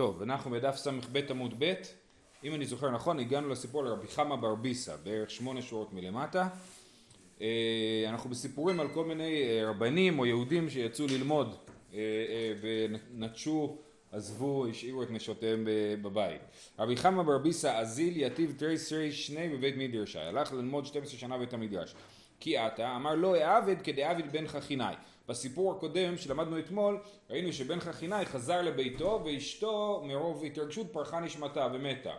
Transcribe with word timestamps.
טוב, 0.00 0.22
אנחנו 0.22 0.50
בדף 0.50 0.76
ס"ב 0.76 1.18
עמוד 1.30 1.54
ב', 1.58 1.74
אם 2.44 2.54
אני 2.54 2.66
זוכר 2.66 2.90
נכון, 2.90 3.18
הגענו 3.18 3.48
לסיפור 3.48 3.80
על 3.80 3.88
רבי 3.88 4.08
חמא 4.08 4.36
ברביסה, 4.36 4.96
בערך 4.96 5.30
שמונה 5.30 5.62
שורות 5.62 5.92
מלמטה. 5.92 6.48
אה, 7.40 8.04
אנחנו 8.08 8.30
בסיפורים 8.30 8.80
על 8.80 8.88
כל 8.88 9.04
מיני 9.04 9.42
אה, 9.42 9.70
רבנים 9.70 10.18
או 10.18 10.26
יהודים 10.26 10.70
שיצאו 10.70 11.06
ללמוד 11.06 11.56
אה, 11.94 11.98
ונטשו, 12.60 13.78
עזבו, 14.12 14.66
השאירו 14.66 15.02
את 15.02 15.10
נשותיהם 15.10 15.68
בבית. 16.02 16.40
רבי 16.78 16.96
חמא 16.96 17.22
ברביסה 17.22 17.78
אזיל 17.78 18.12
יתיב 18.16 18.54
תרי 18.58 18.78
סרי 18.78 19.12
שני 19.12 19.48
בבית 19.48 19.76
מדרשי, 19.76 20.18
הלך 20.18 20.52
ללמוד 20.52 20.86
12 20.86 21.18
שנה 21.18 21.36
בבית 21.36 21.54
המדרש. 21.54 21.94
כי 22.40 22.56
עתה 22.56 22.96
אמר 22.96 23.14
לא 23.14 23.36
אעבד 23.36 23.82
כדעבד 23.82 24.32
בן 24.32 24.46
חכינאי 24.46 24.94
בסיפור 25.30 25.72
הקודם 25.72 26.16
שלמדנו 26.16 26.58
אתמול 26.58 26.98
ראינו 27.30 27.52
שבן 27.52 27.80
חכינאי 27.80 28.26
חזר 28.26 28.62
לביתו 28.62 29.22
ואשתו 29.24 30.02
מרוב 30.04 30.44
התרגשות 30.44 30.86
פרחה 30.92 31.20
נשמתה 31.20 31.68
ומתה. 31.72 32.12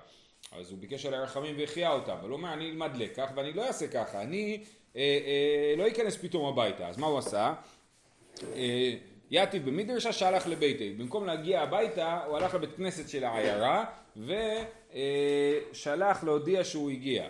אז 0.51 0.71
הוא 0.71 0.79
ביקש 0.79 1.05
עליה 1.05 1.21
רחמים 1.21 1.55
והחייה 1.57 1.91
אותה 1.91 2.13
אבל 2.13 2.29
הוא 2.29 2.37
אומר 2.37 2.53
אני 2.53 2.69
אלמד 2.69 2.95
לקח 2.95 3.29
ואני 3.35 3.53
לא 3.53 3.67
אעשה 3.67 3.87
ככה 3.87 4.21
אני 4.21 4.63
אה, 4.95 5.01
אה, 5.01 5.73
לא 5.77 5.87
אכנס 5.87 6.17
פתאום 6.17 6.45
הביתה. 6.45 6.87
אז 6.87 6.97
מה 6.97 7.07
הוא 7.07 7.17
עשה? 7.17 7.53
אה, 8.55 8.93
יתיב 9.31 9.65
במדרשה 9.65 10.13
שהלך 10.13 10.47
לביתי 10.47 10.93
במקום 10.93 11.25
להגיע 11.25 11.61
הביתה 11.61 12.23
הוא 12.27 12.37
הלך 12.37 12.53
לבית 12.53 12.75
כנסת 12.75 13.09
של 13.09 13.23
העיירה 13.23 13.85
ושלח 15.71 16.23
להודיע 16.23 16.63
שהוא 16.63 16.91
הגיע. 16.91 17.27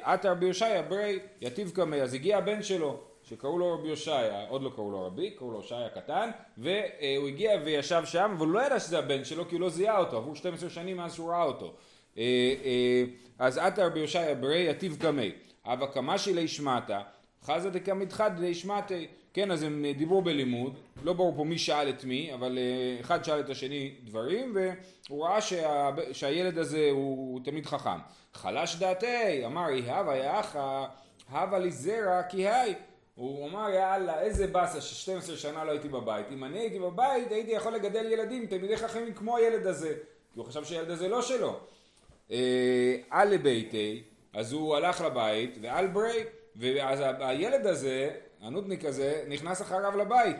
עטר 0.00 0.30
רבי 0.30 0.46
יושעיה 0.46 0.82
ברי 0.82 1.18
יתיב 1.40 1.70
קמי 1.74 2.02
אז 2.02 2.14
הגיע 2.14 2.38
הבן 2.38 2.62
שלו 2.62 3.00
שקראו 3.28 3.58
לו 3.58 3.74
רבי 3.74 3.90
הושעיה, 3.90 4.48
עוד 4.48 4.62
לא 4.62 4.70
קראו 4.74 4.90
לו 4.90 5.06
רבי, 5.06 5.30
קראו 5.30 5.50
לו 5.50 5.56
הושעיה 5.56 5.88
קטן, 5.88 6.30
והוא 6.58 7.28
הגיע 7.28 7.50
וישב 7.64 8.02
שם, 8.04 8.34
אבל 8.36 8.46
הוא 8.46 8.54
לא 8.54 8.66
ידע 8.66 8.80
שזה 8.80 8.98
הבן 8.98 9.24
שלו 9.24 9.48
כי 9.48 9.54
הוא 9.54 9.60
לא 9.60 9.68
זיהה 9.68 9.98
אותו, 9.98 10.16
עברו 10.16 10.36
12 10.36 10.70
שנים 10.70 10.96
מאז 10.96 11.14
שהוא 11.14 11.30
ראה 11.30 11.42
אותו. 11.42 11.72
אה, 12.18 12.22
אה, 12.64 13.04
אז 13.38 13.58
עתה 13.58 13.86
רבי 13.86 14.00
הושעיה 14.00 14.34
ברי 14.34 14.70
יתיב 14.70 14.96
קמי, 15.00 15.32
אבא 15.64 15.86
קמשי 15.86 16.34
לישמטה, 16.34 17.00
חזה 17.42 17.70
דקמיתחד 17.70 18.38
לישמטי, 18.38 19.06
כן 19.34 19.50
אז 19.50 19.62
הם 19.62 19.84
דיברו 19.96 20.22
בלימוד, 20.22 20.78
לא 21.02 21.12
ברור 21.12 21.36
פה 21.36 21.44
מי 21.44 21.58
שאל 21.58 21.88
את 21.88 22.04
מי, 22.04 22.34
אבל 22.34 22.58
אה, 22.58 23.00
אחד 23.00 23.24
שאל 23.24 23.40
את 23.40 23.50
השני 23.50 23.94
דברים, 24.04 24.56
והוא 25.08 25.24
ראה 25.26 25.40
שה, 25.40 25.90
שהילד 26.12 26.58
הזה 26.58 26.88
הוא 26.90 27.40
תמיד 27.44 27.66
חכם. 27.66 27.98
חלש 28.34 28.76
דעתי, 28.76 29.46
אמר 29.46 29.70
יהבה 29.70 30.16
יאחה, 30.16 30.86
הווה 31.30 31.58
לי 31.58 31.70
זרע 31.70 32.22
כי 32.22 32.48
היי 32.48 32.74
הוא 33.14 33.48
אמר 33.48 33.70
יאללה 33.70 34.20
איזה 34.20 34.46
באסה 34.46 34.80
ש-12 34.80 35.36
שנה 35.36 35.64
לא 35.64 35.70
הייתי 35.70 35.88
בבית. 35.88 36.26
אם 36.30 36.44
אני 36.44 36.58
הייתי 36.58 36.78
בבית 36.78 37.32
הייתי 37.32 37.50
יכול 37.50 37.72
לגדל 37.72 38.12
ילדים 38.12 38.46
תלמידי 38.46 38.76
חכמים 38.76 39.14
כמו 39.14 39.36
הילד 39.36 39.66
הזה. 39.66 39.94
כי 40.32 40.38
הוא 40.38 40.46
חשב 40.46 40.64
שהילד 40.64 40.90
הזה 40.90 41.08
לא 41.08 41.22
שלו. 41.22 41.60
אה, 42.30 42.96
על 43.10 43.34
לביתי 43.34 44.02
אז 44.32 44.52
הוא 44.52 44.76
הלך 44.76 45.00
לבית 45.00 45.58
ועל 45.62 45.86
ברי 45.86 46.24
ואז 46.56 47.02
הילד 47.18 47.66
הזה 47.66 48.10
הנודניק 48.40 48.84
הזה 48.84 49.24
נכנס 49.28 49.62
אחריו 49.62 49.98
לבית. 49.98 50.36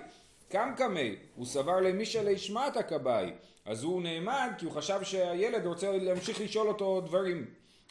קם 0.49 0.73
קמי 0.77 1.17
הוא 1.35 1.47
סבר 1.47 1.81
למישה 1.81 2.23
לישמעתא 2.23 2.83
כבאי. 2.83 3.31
אז 3.65 3.83
הוא 3.83 4.03
נעמד 4.03 4.51
כי 4.59 4.65
הוא 4.65 4.73
חשב 4.73 5.03
שהילד 5.03 5.67
רוצה 5.67 5.99
להמשיך 5.99 6.41
לשאול 6.41 6.69
אותו 6.69 7.01
דברים. 7.01 7.47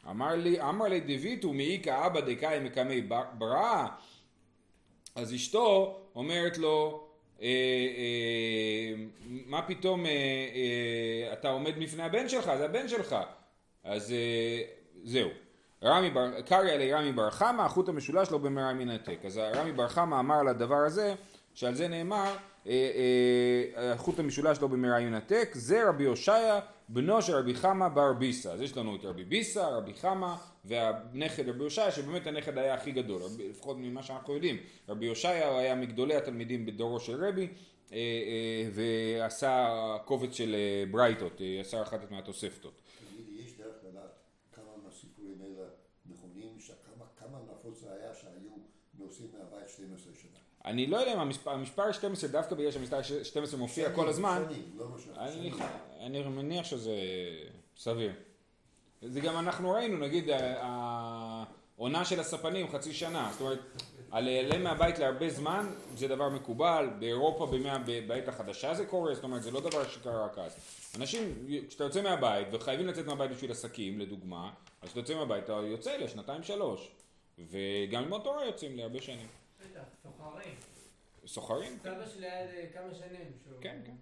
אמר 0.10 0.36
לי 0.36 0.62
אמר 0.62 0.86
לי 0.86 1.00
דביתו 1.00 1.54
מאיכא 1.54 2.06
אבא 2.06 2.22
דקאי 2.22 2.60
מקמי 2.60 3.02
ברא 3.38 3.86
אז 5.16 5.34
אשתו 5.34 6.00
אומרת 6.16 6.58
לו, 6.58 7.08
אה, 7.42 7.48
אה, 7.48 8.94
מה 9.26 9.62
פתאום 9.62 10.06
אה, 10.06 10.12
אה, 10.12 11.34
אתה 11.34 11.50
עומד 11.50 11.80
בפני 11.80 12.04
הבן 12.04 12.30
שלך, 12.30 12.52
זה 12.58 12.66
הבן 12.66 12.88
שלך. 12.88 13.16
אז 13.84 14.12
אה, 14.12 14.62
זהו. 15.04 15.30
רמי 15.84 16.10
בר, 16.10 16.42
קריא 16.42 16.72
עלי 16.72 16.94
רמי 16.94 17.12
בר 17.12 17.30
חמא, 17.30 17.62
החוט 17.62 17.90
המשולש 17.90 18.32
לא 18.32 18.38
במרע 18.38 18.74
מן. 18.74 18.90
אז 19.26 19.38
רמי 19.38 19.72
בר 19.72 19.88
חמא 19.88 20.20
אמר 20.20 20.36
על 20.36 20.48
הדבר 20.48 20.86
הזה, 20.86 21.16
שעל 21.54 21.74
זה 21.74 21.88
נאמר, 21.88 22.36
החוט 23.76 24.20
המשולש 24.20 24.62
לא 24.62 24.70
מן 24.70 25.14
העתק, 25.14 25.50
זה 25.54 25.90
רבי 25.90 26.06
הושעיה 26.06 26.60
בנו 26.90 27.22
של 27.22 27.36
רבי 27.36 27.56
חמא 27.56 27.88
בר 27.88 28.14
ביסה. 28.14 28.52
אז 28.52 28.62
יש 28.62 28.78
לנו 28.78 28.96
את 28.96 29.06
רבי 29.06 29.24
ביסה, 29.24 29.68
רבי 29.68 29.94
חמא 29.94 30.36
והנכד 30.66 31.50
רבי 31.50 31.64
הושעיה 31.64 31.92
שבאמת 31.92 32.28
הנכד 32.28 32.58
היה 32.58 32.74
הכי 32.74 32.92
גדול, 32.92 33.22
לפחות 33.50 33.78
ממה 33.80 34.04
שאנחנו 34.04 34.34
יודעים. 34.34 34.58
רבי 34.90 35.08
הושעיה 35.08 35.60
היה 35.60 35.76
מגדולי 35.76 36.16
התלמידים 36.16 36.66
בדורו 36.66 37.00
של 37.00 37.26
רבי 37.26 37.48
אה, 37.94 37.98
אה, 37.98 38.70
ועשה 38.74 39.98
קובץ 40.06 40.34
של 40.34 40.56
אה, 40.56 40.84
ברייתות, 40.92 41.42
עשה 41.60 41.82
אחת 41.82 42.12
מהתוספתות. 42.12 42.74
יש 43.30 43.58
דרך 43.58 43.76
לדעת 43.90 44.12
כמה 44.52 44.72
מהסיפורים 44.84 45.42
האלה 45.42 45.68
נכונים, 46.06 46.58
כמה 47.18 47.38
נפוץ 47.52 47.80
זה 47.80 47.94
היה 47.94 48.14
שהיו 48.14 48.52
נוסעים 49.00 49.30
מהבית 49.34 49.70
12 49.70 50.14
שנה? 50.14 50.40
אני 50.66 50.88
לא 50.88 50.98
יודע 50.98 51.14
אם 51.14 51.20
המספר, 51.20 51.52
המספר 51.52 51.92
12 51.92 52.30
דווקא 52.30 52.56
בגלל 52.56 52.72
שהמספר 52.72 53.02
12 53.24 53.60
מופיע 53.60 53.86
שנים, 53.86 53.96
כל 53.96 54.10
הזמן, 54.10 54.44
שנים, 54.50 54.72
לא 54.78 54.86
אני, 55.18 55.32
שנים. 55.52 55.54
אני 56.00 56.24
מניח 56.24 56.66
שזה 56.66 56.96
סביר. 57.78 58.12
זה 59.02 59.20
גם 59.20 59.40
אנחנו 59.40 59.72
ראינו, 59.72 59.98
נגיד 59.98 60.30
העונה 60.62 62.06
של 62.06 62.20
הספנים 62.20 62.68
חצי 62.72 62.94
שנה, 62.94 63.30
זאת 63.32 63.42
אומרת, 63.42 63.60
על 64.12 64.24
להיעלם 64.24 64.64
מהבית 64.64 65.00
להרבה 65.00 65.30
זמן 65.30 65.70
זה 65.96 66.08
דבר 66.08 66.30
מקובל, 66.30 66.90
באירופה 67.00 67.46
בימי, 67.46 68.02
בעת 68.08 68.28
החדשה 68.28 68.74
זה 68.74 68.86
קורה, 68.86 69.16
זאת 69.16 69.24
אומרת 69.24 69.44
זה 69.44 69.52
לא 69.52 69.60
דבר 69.62 69.88
שקרה 69.88 70.26
רק 70.26 70.38
אז. 70.38 70.56
אנשים, 70.96 71.48
כשאתה 71.68 71.84
יוצא 71.84 72.02
מהבית 72.02 72.48
וחייבים 72.52 72.88
לצאת 72.88 73.06
מהבית 73.06 73.32
בשביל 73.32 73.52
עסקים 73.52 74.00
לדוגמה, 74.00 74.52
אז 74.82 74.88
כשאתה 74.88 75.00
יוצא 75.00 75.16
מהבית 75.16 75.44
אתה 75.44 75.54
יוצא 75.54 75.98
לשנתיים 75.98 76.44
שלוש, 76.44 76.92
וגם 77.40 78.04
ללמוד 78.04 78.22
תורה 78.24 78.46
יוצאים 78.46 78.78
להרבה 78.78 79.02
שנים. 79.02 79.28
סוחרים. 80.24 80.56
סוחרים? 81.28 81.78
סבא 81.84 82.06
שלי 82.08 82.30
היה 82.30 82.72
כמה 82.74 82.94
שנים. 82.96 83.32
שהוא- 83.44 83.62
כן, 83.62 83.82
כן. 83.86 83.96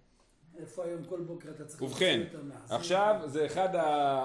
איפה 0.58 0.84
היום 0.84 1.04
כל 1.04 1.20
בוקר 1.20 1.50
אתה 1.50 1.64
צריך... 1.66 1.82
ובכן? 1.82 2.22
עכשיו 2.70 3.20
זה 3.26 3.46
אחד 3.46 3.68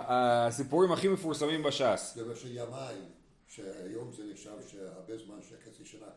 הסיפורים 0.07 0.91
הכי 0.91 1.07
מפורסמים 1.07 1.63
בש"ס. 1.63 2.13
זה 2.15 2.25
מה 2.25 2.35
שימיים, 2.35 3.03
שהיום 3.47 4.11
זה 4.13 4.23
נחשב 4.31 4.57
שהרבה 4.67 5.17
זמן, 5.17 5.39
שחצי 5.41 5.85
שנה, 5.85 6.09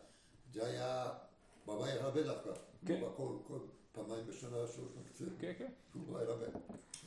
זה 0.52 0.66
היה 0.66 1.08
בבית 1.66 2.00
הרבה 2.00 2.22
דווקא. 2.22 2.50
כן. 2.86 3.00
כל, 3.16 3.36
כל 3.46 3.58
פעמיים 3.92 4.26
בשנה 4.26 4.48
שלוש 4.50 4.92
קצת. 5.14 5.24
כן, 5.38 5.52
כן. 5.58 5.70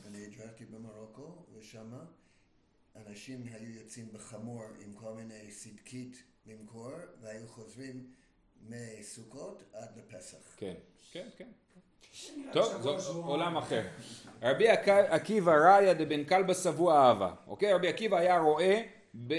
אני 0.06 0.26
גרתי 0.26 0.64
במרוקו, 0.64 1.36
ושם 1.58 1.92
אנשים 2.96 3.46
היו 3.52 3.70
יוצאים 3.80 4.08
בחמור 4.12 4.62
עם 4.84 4.92
כל 4.94 5.12
מיני 5.14 5.50
סדקית 5.50 6.22
למכור, 6.46 6.90
והיו 7.20 7.48
חוזרים 7.48 8.10
מסוכות 8.68 9.62
עד 9.74 9.88
לפסח. 9.96 10.36
כן, 10.56 10.74
כן, 11.12 11.26
כן. 11.38 11.44
טוב, 12.52 12.98
זה 12.98 13.12
עולם 13.12 13.56
אחר. 13.56 13.82
רבי 14.42 14.68
עק- 14.68 14.88
עקיבא 14.88 15.52
ראיה 15.52 15.94
דבן 15.94 16.24
כלבא 16.24 16.54
שבוע 16.54 16.94
אהבה. 17.08 17.30
אוקיי? 17.46 17.72
רבי 17.72 17.88
עקיבא 17.88 18.16
היה 18.16 18.38
רועה 18.38 18.74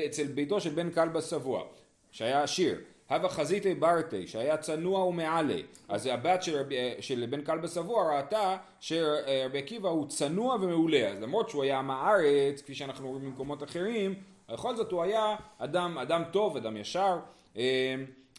אצל 0.05 0.27
ביתו 0.27 0.61
של 0.61 0.69
בן 0.69 0.91
כלבא 0.91 1.21
שבוע, 1.21 1.63
שהיה 2.11 2.43
עשיר. 2.43 2.81
הווה 3.09 3.29
חזיתי 3.29 3.73
ברתי, 3.73 4.27
שהיה 4.27 4.57
צנוע 4.57 5.03
ומעלה. 5.05 5.55
אז 5.89 6.05
הבת 6.05 6.43
של, 6.43 6.57
רבי, 6.59 6.75
של 6.99 7.25
בן 7.29 7.41
כלבא 7.41 7.67
שבוע 7.67 8.15
ראתה 8.17 8.57
שרבי 8.79 9.57
עקיבא 9.59 9.89
הוא 9.89 10.07
צנוע 10.09 10.55
ומעולה. 10.55 11.07
אז 11.07 11.21
למרות 11.21 11.49
שהוא 11.49 11.63
היה 11.63 11.79
עם 11.79 11.91
הארץ, 11.91 12.61
כפי 12.61 12.75
שאנחנו 12.75 13.09
רואים 13.09 13.25
במקומות 13.25 13.63
אחרים, 13.63 14.13
בכל 14.49 14.75
זאת 14.75 14.91
הוא 14.91 15.03
היה 15.03 15.35
אדם, 15.57 15.97
אדם 15.97 16.23
טוב, 16.31 16.57
אדם 16.57 16.77
ישר. 16.77 17.17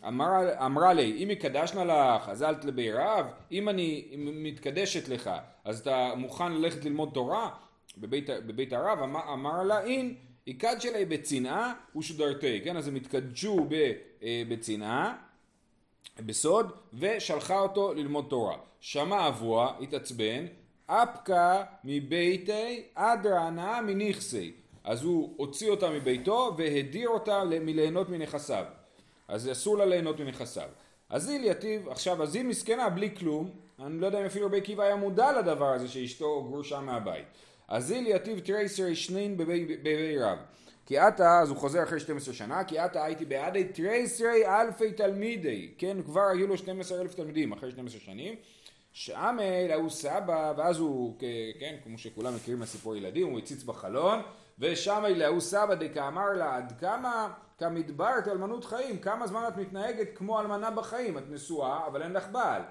אמרה, 0.04 0.66
אמרה 0.66 0.92
לי, 0.92 1.22
אם 1.22 1.30
יקדשנה 1.30 1.84
לך, 1.84 2.28
אז 2.28 2.42
אל 2.42 2.54
תלבי 2.54 2.92
רב, 2.92 3.26
אם 3.52 3.68
אני 3.68 4.04
מתקדשת 4.16 5.08
לך, 5.08 5.30
אז 5.64 5.80
אתה 5.80 6.12
מוכן 6.16 6.52
ללכת 6.52 6.84
ללמוד 6.84 7.10
תורה 7.14 7.50
בבית, 7.98 8.30
בבית 8.30 8.72
הרב? 8.72 8.98
אמר, 9.02 9.32
אמר 9.32 9.62
לה, 9.62 9.84
אין, 9.84 10.14
יקד 10.46 10.76
שלי 10.80 11.04
בצנעה 11.04 11.74
ושדרתי, 11.96 12.60
כן, 12.64 12.76
אז 12.76 12.88
הם 12.88 12.94
התקדשו 12.94 13.66
אה, 14.22 14.42
בצנעה, 14.48 15.16
בסוד, 16.20 16.72
ושלחה 16.94 17.60
אותו 17.60 17.94
ללמוד 17.94 18.26
תורה. 18.28 18.56
שמע 18.80 19.28
אבוה, 19.28 19.72
התעצבן, 19.80 20.46
אפקה 20.86 21.64
מביתי 21.84 22.82
עד 22.94 23.26
רענה 23.26 23.80
מנכסי. 23.82 24.52
אז 24.84 25.02
הוא 25.02 25.34
הוציא 25.36 25.70
אותה 25.70 25.90
מביתו 25.90 26.54
והדיר 26.58 27.08
אותה 27.08 27.44
מליהנות 27.44 28.08
מנכסיו. 28.08 28.64
אז 29.28 29.52
אסור 29.52 29.78
לה 29.78 29.84
ליהנות 29.84 30.20
מנכסיו. 30.20 30.68
אזיל 31.10 31.44
יתיב, 31.44 31.88
עכשיו 31.88 32.22
אזיל 32.22 32.46
מסכנה 32.46 32.88
בלי 32.88 33.16
כלום, 33.16 33.50
אני 33.78 34.00
לא 34.00 34.06
יודע 34.06 34.20
אם 34.20 34.24
אפילו 34.24 34.46
רבי 34.46 34.58
עקיבא 34.58 34.82
היה 34.82 34.96
מודע 34.96 35.40
לדבר 35.40 35.72
הזה 35.72 35.88
שאשתו 35.88 36.44
גרושה 36.44 36.80
מהבית. 36.80 37.24
אזיל 37.68 38.06
יתיב 38.06 38.38
תרייסרי 38.38 38.96
שנין 38.96 39.36
בבי 39.36 40.18
רב. 40.18 40.38
כי 40.86 40.98
עתה, 40.98 41.40
אז 41.40 41.50
הוא 41.50 41.56
חוזר 41.56 41.82
אחרי 41.82 42.00
12 42.00 42.34
שנה, 42.34 42.64
כי 42.64 42.78
עתה 42.78 43.04
הייתי 43.04 43.24
בעדי 43.24 43.64
תרייסרי 43.64 44.46
אלפי 44.46 44.92
תלמידי, 44.92 45.68
כן, 45.78 46.02
כבר 46.02 46.26
היו 46.32 46.46
לו 46.46 46.56
12 46.56 47.00
אלף 47.00 47.14
תלמידים 47.14 47.52
אחרי 47.52 47.70
12 47.70 48.00
שנים, 48.00 48.34
שעמל 48.92 49.70
ההוא 49.70 49.90
סבא, 49.90 50.52
ואז 50.56 50.78
הוא, 50.78 51.16
כן, 51.60 51.76
כמו 51.84 51.98
שכולם 51.98 52.34
מכירים 52.34 52.60
מהסיפור 52.60 52.96
ילדים, 52.96 53.26
הוא 53.26 53.38
הציץ 53.38 53.62
בחלון, 53.62 54.20
ושמי 54.58 55.14
להוא 55.14 55.40
סבא 55.40 55.74
דקאמר 55.74 56.32
לה 56.32 56.56
עד 56.56 56.72
כמה 56.80 57.32
כמדברת 57.58 58.28
אלמנות 58.28 58.64
חיים, 58.64 58.98
כמה 58.98 59.26
זמן 59.26 59.44
את 59.48 59.56
מתנהגת 59.56 60.08
כמו 60.14 60.40
אלמנה 60.40 60.70
בחיים, 60.70 61.18
את 61.18 61.24
נשואה 61.30 61.86
אבל 61.86 62.02
אין 62.02 62.12
לך 62.12 62.28
בעל. 62.32 62.62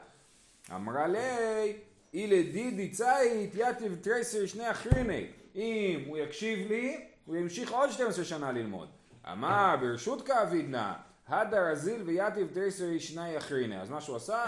אמרה 0.76 1.08
לי, 1.08 1.78
אי 2.14 2.52
לדידי 2.52 2.90
ציית 2.90 3.52
יתיב 3.56 3.98
תריסר 4.02 4.46
שני 4.46 4.72
אחריני, 4.72 5.28
אם 5.56 6.04
הוא 6.08 6.18
יקשיב 6.18 6.68
לי, 6.68 7.06
הוא 7.26 7.36
ימשיך 7.36 7.72
עוד 7.72 7.90
12 7.92 8.26
שנה 8.26 8.52
ללמוד. 8.52 8.88
אמר 9.32 9.76
ברשות 9.82 10.28
קא 10.28 10.43
עבידנא, 10.43 10.94
הדר 11.28 11.72
אזיל 11.72 12.02
ויתיב 12.02 12.48
תריסר 12.54 12.86
שני 13.00 13.38
אחריני, 13.38 13.82
אז 13.82 13.90
מה 13.90 14.02
שהוא 14.02 14.16
עשה? 14.16 14.46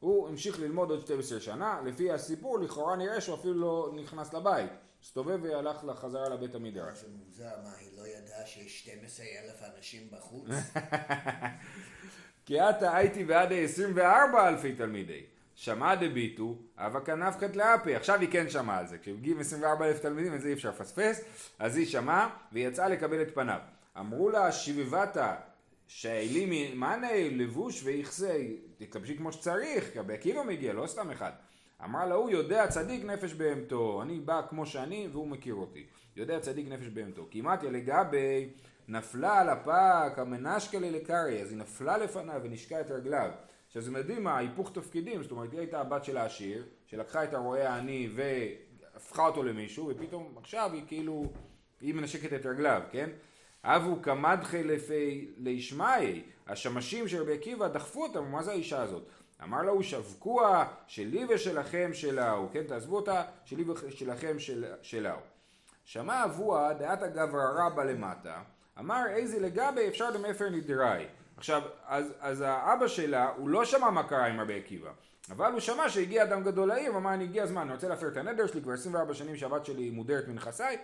הוא 0.00 0.28
המשיך 0.28 0.60
ללמוד 0.60 0.90
עוד 0.90 1.00
12 1.00 1.40
שנה, 1.40 1.80
לפי 1.84 2.12
הסיפור 2.12 2.58
לכאורה 2.58 2.96
נראה 2.96 3.20
שהוא 3.20 3.34
אפילו 3.34 3.54
לא 3.54 3.90
נכנס 3.94 4.34
לבית, 4.34 4.70
הסתובב 5.08 5.38
והלך 5.42 5.76
חזרה 5.94 6.28
לבית 6.28 6.54
המדרש. 6.54 6.98
זה 6.98 7.06
מוזר, 7.18 7.50
מה, 7.64 7.70
היא 7.80 7.88
לא 7.98 8.06
ידעה 8.06 8.46
שיש 8.46 8.80
12 8.80 9.26
אלף 9.26 9.76
אנשים 9.76 10.08
בחוץ? 10.10 10.48
כי 12.46 12.60
עתה 12.60 12.96
הייתי 12.96 13.24
בעד 13.24 13.52
24 13.52 14.48
אלפי 14.48 14.72
תלמידי. 14.72 15.22
שמע 15.54 15.94
דביטו, 15.94 16.56
אבא 16.76 17.00
כנף 17.00 17.36
קטלאפי. 17.36 17.94
עכשיו 17.94 18.20
היא 18.20 18.28
כן 18.32 18.50
שמעה 18.50 18.78
על 18.78 18.86
זה. 18.86 18.98
כשמגיעים 18.98 19.40
24 19.40 19.86
אלף 19.86 20.00
תלמידים, 20.00 20.34
את 20.34 20.40
זה 20.40 20.48
אי 20.48 20.52
אפשר 20.52 20.68
לפספס. 20.68 21.20
אז 21.58 21.76
היא 21.76 21.86
שמעה, 21.86 22.36
ויצאה 22.52 22.88
לקבל 22.88 23.22
את 23.22 23.34
פניו. 23.34 23.60
אמרו 23.98 24.30
לה, 24.30 24.52
שביבתה, 24.52 25.34
שאלי 25.86 26.72
מאנה 26.74 27.08
לבוש 27.30 27.82
ויכסה, 27.84 28.38
תתלבשי 28.78 29.16
כמו 29.16 29.32
שצריך, 29.32 29.92
כי 29.92 29.98
עקיבא 30.12 30.42
מגיע, 30.42 30.72
לא 30.72 30.86
סתם 30.86 31.10
אחד. 31.10 31.32
אמרה 31.84 32.06
לה, 32.06 32.14
הוא 32.14 32.30
יודע 32.30 32.66
צדיק 32.66 33.04
נפש 33.04 33.34
בהמתו, 33.34 34.02
אני 34.02 34.20
בא 34.20 34.42
כמו 34.48 34.66
שאני 34.66 35.08
והוא 35.12 35.28
מכיר 35.28 35.54
אותי. 35.54 35.86
יודע 36.16 36.40
צדיק 36.40 36.68
נפש 36.68 36.86
בהמתו. 36.86 37.26
כמעט 37.30 37.64
לגבי 37.64 38.48
נפלה 38.88 39.40
על 39.40 39.48
הפק 39.48 40.12
המנשקה 40.16 40.78
לי 40.78 40.90
לקרעי, 40.90 41.42
אז 41.42 41.50
היא 41.50 41.58
נפלה 41.58 41.98
לפניו 41.98 42.40
ונשקה 42.44 42.80
את 42.80 42.90
רגליו. 42.90 43.30
עכשיו 43.66 43.82
זה 43.82 43.90
מדהים 43.90 44.26
ההיפוך 44.26 44.72
תפקידים, 44.74 45.22
זאת 45.22 45.30
אומרת 45.30 45.52
היא 45.52 45.60
הייתה 45.60 45.80
הבת 45.80 46.04
של 46.04 46.16
העשיר, 46.16 46.64
שלקחה 46.86 47.24
את 47.24 47.34
הרועה 47.34 47.68
העני 47.68 48.08
והפכה 48.14 49.26
אותו 49.26 49.42
למישהו, 49.42 49.90
ופתאום 49.90 50.34
עכשיו 50.36 50.70
היא 50.72 50.82
כאילו, 50.86 51.32
היא 51.80 51.94
מנשקת 51.94 52.32
את 52.32 52.46
רגליו, 52.46 52.82
כן? 52.90 53.10
אבו 53.64 54.02
קמדחי 54.02 54.62
לפי 54.62 55.30
לישמעי, 55.36 56.22
השמשים 56.46 57.08
של 57.08 57.22
רבי 57.22 57.34
עקיבא 57.34 57.68
דחפו 57.68 58.02
אותם, 58.02 58.24
מה 58.32 58.42
זה 58.42 58.50
האישה 58.50 58.82
הזאת? 58.82 59.08
אמר 59.42 59.62
לה 59.62 59.70
הוא 59.70 59.82
שבקוה 59.82 60.66
שלי 60.86 61.26
ושלכם 61.28 61.90
שלהו, 61.94 62.48
כן 62.52 62.62
תעזבו 62.62 62.96
אותה, 62.96 63.22
שלי 63.44 63.64
ושלכם 63.70 64.38
של, 64.38 64.64
שלהו. 64.82 65.18
שמע 65.84 66.24
אבוה 66.24 66.74
דעת 66.74 67.02
הגברא 67.02 67.66
רבה 67.66 67.84
למטה, 67.84 68.42
אמר 68.78 69.04
איזה 69.08 69.40
לגבי 69.40 69.88
אפשר 69.88 70.10
דמפר 70.10 70.48
נדרי. 70.48 71.06
עכשיו, 71.36 71.62
אז, 71.86 72.12
אז 72.20 72.40
האבא 72.40 72.88
שלה, 72.88 73.32
הוא 73.36 73.48
לא 73.48 73.64
שמע 73.64 73.90
מה 73.90 74.02
קרה 74.02 74.26
עם 74.26 74.40
רבי 74.40 74.58
עקיבא, 74.58 74.90
אבל 75.30 75.52
הוא 75.52 75.60
שמע 75.60 75.88
שהגיע 75.88 76.22
אדם 76.22 76.44
גדול 76.44 76.68
לעיר, 76.68 76.96
אמר 76.96 77.14
אני 77.14 77.24
הגיע 77.24 77.42
הזמן, 77.42 77.62
אני 77.62 77.72
רוצה 77.72 77.88
להפר 77.88 78.08
את 78.08 78.16
הנדר 78.16 78.46
שלי, 78.46 78.62
כבר 78.62 78.72
24 78.72 79.14
שנים 79.14 79.36
שהבת 79.36 79.66
שלי 79.66 79.90
מודרת 79.90 80.28
מנכסיי, 80.28 80.78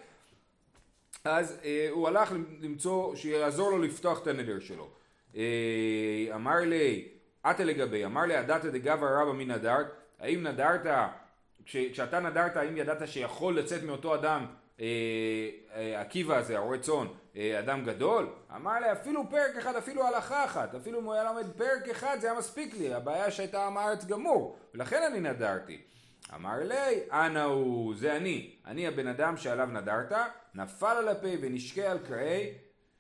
אז 1.25 1.61
אה, 1.65 1.89
הוא 1.91 2.09
הלך 2.09 2.33
למצוא, 2.61 3.17
שיעזור 3.17 3.71
לו 3.71 3.79
לפתוח 3.79 4.23
את 4.23 4.27
הנדר 4.27 4.61
שלו. 4.61 4.91
אה, 5.37 5.43
אמר 6.35 6.57
לי, 6.57 7.09
עתה 7.45 7.65
לגבי, 7.65 8.05
אמר 8.05 8.23
לי, 8.23 8.37
הדתא 8.37 8.69
דגבר 8.69 9.21
רבא 9.21 9.33
מי 9.33 9.45
נדרת, 9.45 9.87
האם 10.21 10.43
נדרת, 10.47 10.87
כש, 11.67 11.77
כשאתה 11.77 12.21
נדרת, 12.21 12.57
האם 12.57 12.77
ידעת 12.77 13.09
שיכול 13.09 13.59
לצאת 13.59 13.83
מאותו 13.83 14.15
אדם 14.15 14.47
אה, 14.81 14.87
אה, 15.75 16.01
עקיבא 16.01 16.37
הזה, 16.37 16.59
הרועה 16.59 16.79
צאן, 16.79 17.07
אה, 17.37 17.59
אדם 17.59 17.85
גדול? 17.85 18.29
אמר 18.57 18.81
לי, 18.81 18.93
אפילו 18.93 19.31
פרק 19.31 19.57
אחד, 19.59 19.77
אפילו 19.77 20.07
הלכה 20.07 20.45
אחת, 20.45 20.75
אפילו 20.75 21.01
אם 21.01 21.05
הוא 21.05 21.15
היה 21.15 21.25
לומד 21.25 21.47
פרק 21.57 21.89
אחד, 21.91 22.17
זה 22.21 22.31
היה 22.31 22.39
מספיק 22.39 22.75
לי, 22.75 22.95
הבעיה 22.95 23.31
שהייתה 23.31 23.67
עם 23.67 23.77
הארץ 23.77 24.05
גמור, 24.05 24.59
ולכן 24.75 25.03
אני 25.03 25.21
נדרתי. 25.21 25.81
אמר 26.35 26.59
לי, 26.59 27.01
אנא 27.13 27.43
הוא, 27.43 27.95
זה 27.97 28.17
אני, 28.17 28.51
אני 28.67 28.87
הבן 28.87 29.07
אדם 29.07 29.37
שעליו 29.37 29.67
נדרת, 29.67 30.13
נפל 30.55 30.87
על 30.87 31.09
הפה 31.09 31.29
ונשקה 31.41 31.91
על 31.91 31.99
קראי, 31.99 32.53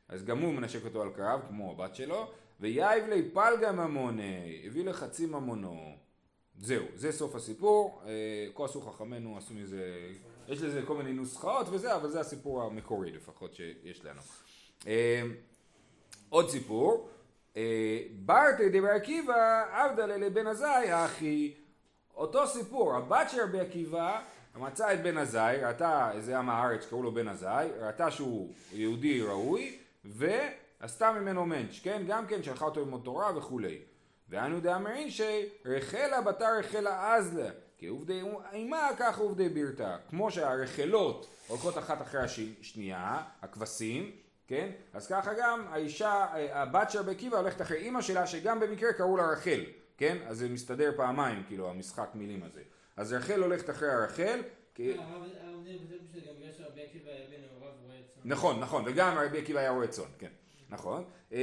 אז 0.08 0.25
גם 0.25 0.38
הוא 0.38 0.55
מנשק 0.55 0.85
אותו 0.85 1.02
על 1.02 1.11
קרב, 1.11 1.40
כמו 1.49 1.70
הבת 1.70 1.94
שלו, 1.94 2.32
ויאיב 2.60 3.06
לי 3.06 3.30
פלגה 3.32 3.72
ממוני, 3.72 4.62
הביא 4.66 4.84
לחצי 4.84 5.26
ממונו. 5.26 5.96
זהו, 6.58 6.84
זה 6.94 7.12
סוף 7.12 7.34
הסיפור, 7.34 8.02
אה, 8.06 8.46
כה 8.54 8.64
עשו 8.64 8.80
חכמינו, 8.80 9.38
עשו 9.38 9.54
מזה, 9.54 10.08
יש 10.48 10.62
לזה 10.62 10.82
כל 10.86 10.96
מיני 10.96 11.12
נוסחאות 11.12 11.66
וזה, 11.68 11.96
אבל 11.96 12.10
זה 12.10 12.20
הסיפור 12.20 12.62
המקורי 12.62 13.12
לפחות 13.12 13.54
שיש 13.54 14.04
לנו. 14.04 14.20
אה, 14.86 15.22
עוד 16.28 16.50
סיפור, 16.50 17.08
אה, 17.56 18.00
ברתי 18.10 18.68
דבר 18.68 18.88
עקיבא 18.88 19.64
עבדה 19.72 20.06
לבן 20.06 20.46
עזאי 20.46 21.04
אחי, 21.04 21.54
אותו 22.16 22.46
סיפור, 22.46 22.94
הבת 22.94 23.30
של 23.30 23.40
רבי 23.40 23.60
עקיבא 23.60 24.20
מצאה 24.56 24.94
את 24.94 25.02
בן 25.02 25.18
עזאי, 25.18 25.56
ראתה 25.56 26.10
איזה 26.12 26.38
עם 26.38 26.50
הארץ 26.50 26.84
שקראו 26.84 27.02
לו 27.02 27.12
בן 27.12 27.28
עזאי, 27.28 27.68
ראתה 27.80 28.10
שהוא 28.10 28.52
יהודי 28.72 29.22
ראוי, 29.22 29.78
ועשתה 30.81 31.12
ממנו 31.12 31.47
מענץ', 31.47 31.81
כן? 31.82 32.03
גם 32.06 32.26
כן 32.26 32.43
שלחה 32.43 32.65
אותו 32.65 32.81
ללמוד 32.81 33.00
תורה 33.05 33.38
וכולי. 33.38 33.79
ואנו 34.29 34.61
דאמרין 34.61 35.09
שרחלה 35.11 36.21
בתר 36.21 36.59
רחלה 36.59 37.15
אזלה, 37.15 37.50
כי 37.79 37.87
עובדי 37.87 38.23
אימה 38.53 38.88
ככה 38.99 39.21
עובדי 39.21 39.49
בירתה. 39.49 39.97
כמו 40.11 40.31
שהרחלות 40.31 41.26
הולכות 41.47 41.79
אחת 41.79 42.03
אחרי 42.03 42.21
השנייה, 42.21 43.23
הכבשים, 43.43 44.11
כן? 44.49 44.71
אז 44.93 45.06
ככה 45.06 45.31
גם 45.38 45.67
האישה, 45.69 46.26
הבת 46.53 46.91
של 46.91 46.99
רבי 46.99 47.11
עקיבא 47.11 47.37
הולכת 47.37 47.62
אחרי 47.62 47.76
אימא 47.76 48.03
שלה, 48.03 48.26
שגם 48.26 48.61
במקרה 48.61 48.93
קראו 48.93 49.17
לה 49.17 49.31
רחל, 49.31 49.61
כן? 49.97 50.19
אז 50.26 50.38
זה 50.38 50.49
מסתדר 50.49 50.93
פעמיים, 50.97 51.43
כאילו, 51.47 51.71
המשחק 51.71 52.09
מילים 52.15 52.43
הזה. 52.43 52.62
אז 52.97 53.12
רחל 53.12 53.43
הולכת 53.43 53.71
אחרי 53.71 53.91
הרחל. 53.91 54.41
נכון, 58.25 58.61
נכון, 58.61 58.82
וגם 58.87 59.19
רבי 59.19 59.38
עקיבא 59.38 59.61
היה 59.61 59.71
רועה 59.71 59.87
צאן, 59.87 60.05
כן, 60.19 60.31
נכון. 60.75 61.05
אה, 61.32 61.38
אה, 61.38 61.43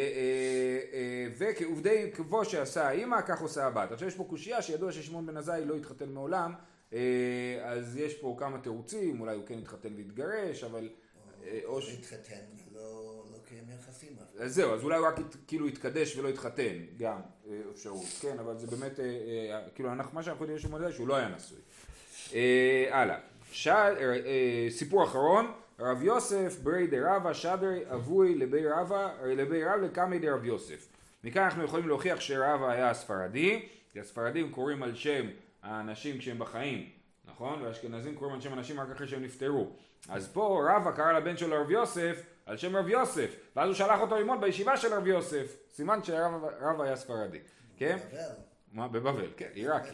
אה, 0.93 1.27
וכעובדי 1.37 2.11
כבו 2.13 2.45
שעשה 2.45 2.87
האימא, 2.87 3.21
כך 3.21 3.41
עושה 3.41 3.65
הבת. 3.65 3.91
עכשיו 3.91 4.07
יש 4.07 4.15
פה 4.15 4.23
קושייה 4.29 4.61
שידוע 4.61 4.91
ששמעון 4.91 5.25
בן 5.25 5.37
עזאי 5.37 5.65
לא 5.65 5.75
התחתן 5.75 6.09
מעולם, 6.09 6.53
אז 7.63 7.97
יש 7.97 8.13
פה 8.13 8.35
כמה 8.39 8.59
תירוצים, 8.59 9.21
אולי 9.21 9.35
הוא 9.35 9.45
כן 9.45 9.57
התחתן 9.57 9.95
והתגרש, 9.95 10.63
אבל... 10.63 10.89
או 11.65 11.81
ש... 11.81 11.93
התחתן 11.93 12.41
ולא 12.71 13.23
לא 13.31 13.37
קיים 13.45 13.63
יחסים. 13.79 14.09
אז 14.39 14.55
זהו, 14.55 14.73
אז 14.73 14.83
אולי 14.83 14.97
הוא 14.97 15.07
רק 15.07 15.15
כאילו 15.47 15.67
התקדש 15.67 16.17
ולא 16.17 16.29
התחתן, 16.29 16.77
גם 16.97 17.21
אפשרות, 17.73 18.05
כן, 18.21 18.39
אבל 18.39 18.59
זה 18.59 18.67
באמת, 18.67 18.99
כאילו, 19.75 19.89
מה 20.13 20.23
שאנחנו 20.23 20.43
יודעים 20.45 20.59
שמונה 20.59 20.87
זה 20.87 20.95
שהוא 20.95 21.07
לא 21.07 21.15
היה 21.15 21.29
נשוי. 21.29 21.57
אה, 22.33 22.87
הלאה. 22.91 23.17
אה, 23.67 23.91
אה, 24.25 24.67
סיפור 24.69 25.03
אחרון, 25.03 25.51
רב 25.81 26.03
יוסף 26.03 26.59
ברי 26.63 26.87
דרבה 26.87 27.33
שדרי 27.33 27.79
אבוי 27.93 28.35
לבי 28.35 28.67
רבה, 28.67 29.09
לבי 29.25 29.63
רב 29.63 29.79
לקמי 29.81 30.19
דרב 30.19 30.45
יוסף. 30.45 30.87
מכאן 31.23 31.43
אנחנו 31.43 31.63
יכולים 31.63 31.87
להוכיח 31.87 32.19
שרבה 32.19 32.71
היה 32.71 32.93
ספרדי, 32.93 33.65
כי 33.89 33.99
הספרדים 33.99 34.51
קוראים 34.51 34.83
על 34.83 34.95
שם 34.95 35.27
האנשים 35.63 36.17
כשהם 36.17 36.39
בחיים, 36.39 36.89
נכון? 37.25 37.61
והאשכנזים 37.61 38.15
קוראים 38.15 38.35
על 38.35 38.41
שם 38.41 38.53
אנשים 38.53 38.79
רק 38.79 38.87
אחרי 38.91 39.07
שהם 39.07 39.23
נפטרו. 39.23 39.69
אז 40.09 40.29
פה 40.33 40.65
רבא 40.69 40.91
קרא 40.91 41.11
לבן 41.11 41.37
שלו 41.37 41.61
רב 41.61 41.71
יוסף 41.71 42.23
על 42.45 42.57
שם 42.57 42.75
רב 42.75 42.87
יוסף, 42.87 43.35
ואז 43.55 43.67
הוא 43.67 43.75
שלח 43.75 43.99
אותו 43.99 44.15
ללמוד 44.15 44.41
בישיבה 44.41 44.77
של 44.77 44.93
רב 44.93 45.07
יוסף. 45.07 45.57
סימן 45.73 46.03
שרב 46.03 46.81
היה 46.81 46.95
ספרדי, 46.95 47.39
כן? 47.77 47.97
מה? 48.73 48.87
בבבל, 48.87 49.27
כן, 49.37 49.49
עיראקי. 49.53 49.89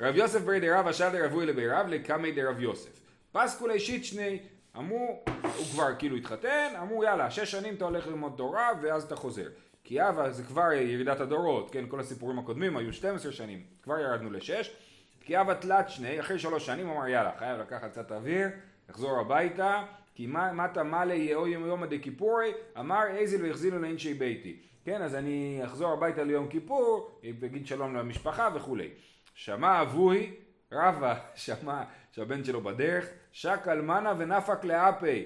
רב 0.00 0.16
יוסף 0.16 0.40
ברי 0.40 0.60
דרב 0.60 0.86
אשר 0.86 1.08
דרבוי 1.12 1.46
לבי 1.46 1.68
רב 1.68 1.86
לקמי 1.88 2.32
דרב 2.32 2.60
יוסף. 2.60 3.00
פסקו 3.32 3.66
לישית 3.66 4.04
שני, 4.04 4.42
אמרו, 4.76 5.22
הוא 5.56 5.64
כבר 5.72 5.94
כאילו 5.98 6.16
התחתן, 6.16 6.72
אמרו 6.82 7.04
יאללה, 7.04 7.30
שש 7.30 7.50
שנים 7.50 7.74
אתה 7.74 7.84
הולך 7.84 8.06
ללמוד 8.06 8.32
תורה 8.36 8.70
ואז 8.82 9.04
אתה 9.04 9.16
חוזר. 9.16 9.48
כי 9.84 10.08
אבא 10.08 10.30
זה 10.30 10.42
כבר 10.42 10.72
ירידת 10.72 11.20
הדורות, 11.20 11.70
כן, 11.70 11.84
כל 11.88 12.00
הסיפורים 12.00 12.38
הקודמים 12.38 12.76
היו 12.76 12.92
12 12.92 13.32
שנים, 13.32 13.62
כבר 13.82 13.98
ירדנו 13.98 14.30
לשש. 14.30 14.76
כי 15.20 15.40
אבא 15.40 15.54
תלת 15.54 15.90
שני, 15.90 16.20
אחרי 16.20 16.38
שלוש 16.38 16.66
שנים 16.66 16.90
אמר 16.90 17.08
יאללה, 17.08 17.32
חייב 17.38 17.60
לקחת 17.60 17.90
קצת 17.90 18.12
אוויר, 18.12 18.48
לחזור 18.88 19.20
הביתה, 19.20 19.82
כי 20.14 20.26
מטה 20.26 20.82
מלא 20.82 21.12
יאו 21.12 21.48
יום 21.48 21.66
יומא 21.66 21.86
דכיפורי, 21.86 22.52
אמר 22.78 23.02
איזל 23.06 23.44
והחזינו 23.44 23.78
לאנשי 23.78 24.14
ביתי. 24.14 24.56
כן, 24.84 25.02
אז 25.02 25.14
אני 25.14 25.60
אחזור 25.64 25.92
הביתה 25.92 26.24
ליום 26.24 26.48
כיפור, 26.48 27.20
אגיד 27.44 27.66
שלום 27.66 27.96
למשפחה 27.96 28.48
וכולי. 28.54 28.88
שמע 29.34 29.82
אבוי, 29.82 30.34
רבא 30.72 31.14
שמע 31.34 31.82
שהבן 32.12 32.44
שלו 32.44 32.60
בדרך, 32.60 33.06
שק 33.32 33.60
אלמנה 33.68 34.14
ונפק 34.18 34.64
לאפי. 34.64 35.24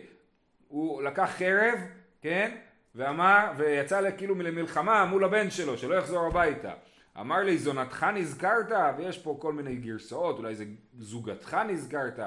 הוא 0.68 1.02
לקח 1.02 1.30
חרב, 1.38 1.78
כן, 2.22 2.56
ואמר, 2.94 3.52
ויצא 3.56 4.10
כאילו 4.16 4.34
למלחמה 4.34 5.04
מול 5.04 5.24
הבן 5.24 5.50
שלו, 5.50 5.78
שלא 5.78 5.94
יחזור 5.94 6.26
הביתה. 6.26 6.72
אמר 7.20 7.38
לי 7.38 7.58
זונתך 7.58 8.06
נזכרת, 8.14 8.72
ויש 8.96 9.18
פה 9.18 9.36
כל 9.40 9.52
מיני 9.52 9.76
גרסאות, 9.76 10.38
אולי 10.38 10.54
זה 10.54 10.64
זוגתך 10.98 11.54
נזכרת. 11.68 12.18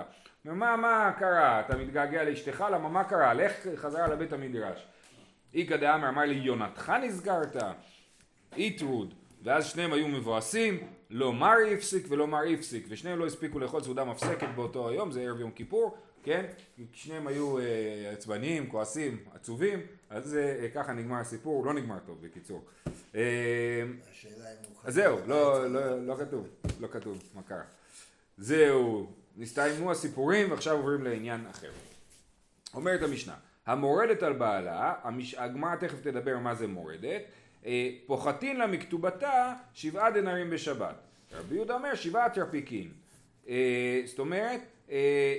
מה, 0.46 0.75
מה 0.75 1.12
קרה? 1.19 1.60
אתה 1.60 1.77
מתגעגע 1.77 2.24
לאשתך? 2.24 2.65
למה 2.72 2.89
מה 2.89 3.03
קרה? 3.03 3.34
לך 3.34 3.67
חזרה 3.75 4.07
לבית 4.07 4.34
המדרש. 4.34 4.88
איכא 5.53 5.77
דאמר 5.77 6.10
אמר 6.10 6.22
לי 6.22 6.36
יונתך 6.36 6.93
נזכרת? 7.01 7.55
איטרוד. 8.57 9.13
ואז 9.43 9.65
שניהם 9.65 9.93
היו 9.93 10.07
מבואסים, 10.07 10.88
לא 11.09 11.33
מרי 11.33 11.73
הפסיק 11.73 12.05
ולא 12.09 12.27
מר 12.27 12.43
הפסיק, 12.53 12.85
ושניהם 12.89 13.19
לא 13.19 13.25
הספיקו 13.25 13.59
לאכול 13.59 13.83
סעודה 13.83 14.03
מפסקת 14.03 14.47
באותו 14.55 14.89
היום, 14.89 15.11
זה 15.11 15.21
ערב 15.21 15.39
יום 15.39 15.51
כיפור, 15.51 15.97
כן? 16.23 16.45
שניהם 16.93 17.27
היו 17.27 17.59
אה, 17.59 17.63
עצבניים, 18.13 18.69
כועסים, 18.69 19.17
עצובים, 19.33 19.79
אז 20.09 20.37
אה, 20.37 20.67
ככה 20.73 20.93
נגמר 20.93 21.17
הסיפור, 21.17 21.65
לא 21.65 21.73
נגמר 21.73 21.99
טוב 22.05 22.17
בקיצור. 22.21 22.65
אה, 23.15 23.21
השאלה 24.11 24.51
אם 24.51 24.65
הוא... 24.67 24.75
אז 24.83 24.93
זהו, 24.93 25.17
לא, 25.27 25.71
לא, 25.73 26.05
לא 26.05 26.15
כתוב, 26.15 26.47
לא 26.79 26.87
כתוב 26.87 27.23
מה 27.35 27.41
קרה. 27.41 27.63
זהו, 28.37 29.11
נסתיימו 29.37 29.91
הסיפורים 29.91 30.51
ועכשיו 30.51 30.77
עוברים 30.77 31.03
לעניין 31.03 31.45
אחר. 31.51 31.71
אומרת 32.73 33.01
המשנה, 33.01 33.35
המורדת 33.65 34.23
על 34.23 34.33
בעלה, 34.33 34.93
המש... 35.03 35.35
הגמרא 35.35 35.75
תכף 35.75 36.01
תדבר 36.01 36.37
מה 36.37 36.55
זה 36.55 36.67
מורדת, 36.67 37.21
פוחתין 38.05 38.57
לה 38.57 38.67
מכתובתה 38.67 39.53
שבעה 39.73 40.11
דינרים 40.12 40.50
בשבת. 40.49 40.95
רבי 41.31 41.55
יהודה 41.55 41.73
אומר 41.73 41.95
שבעה 41.95 42.29
טרפיקין. 42.29 42.91
אה, 43.49 44.01
זאת 44.05 44.19
אומרת, 44.19 44.61
אה, 44.89 44.95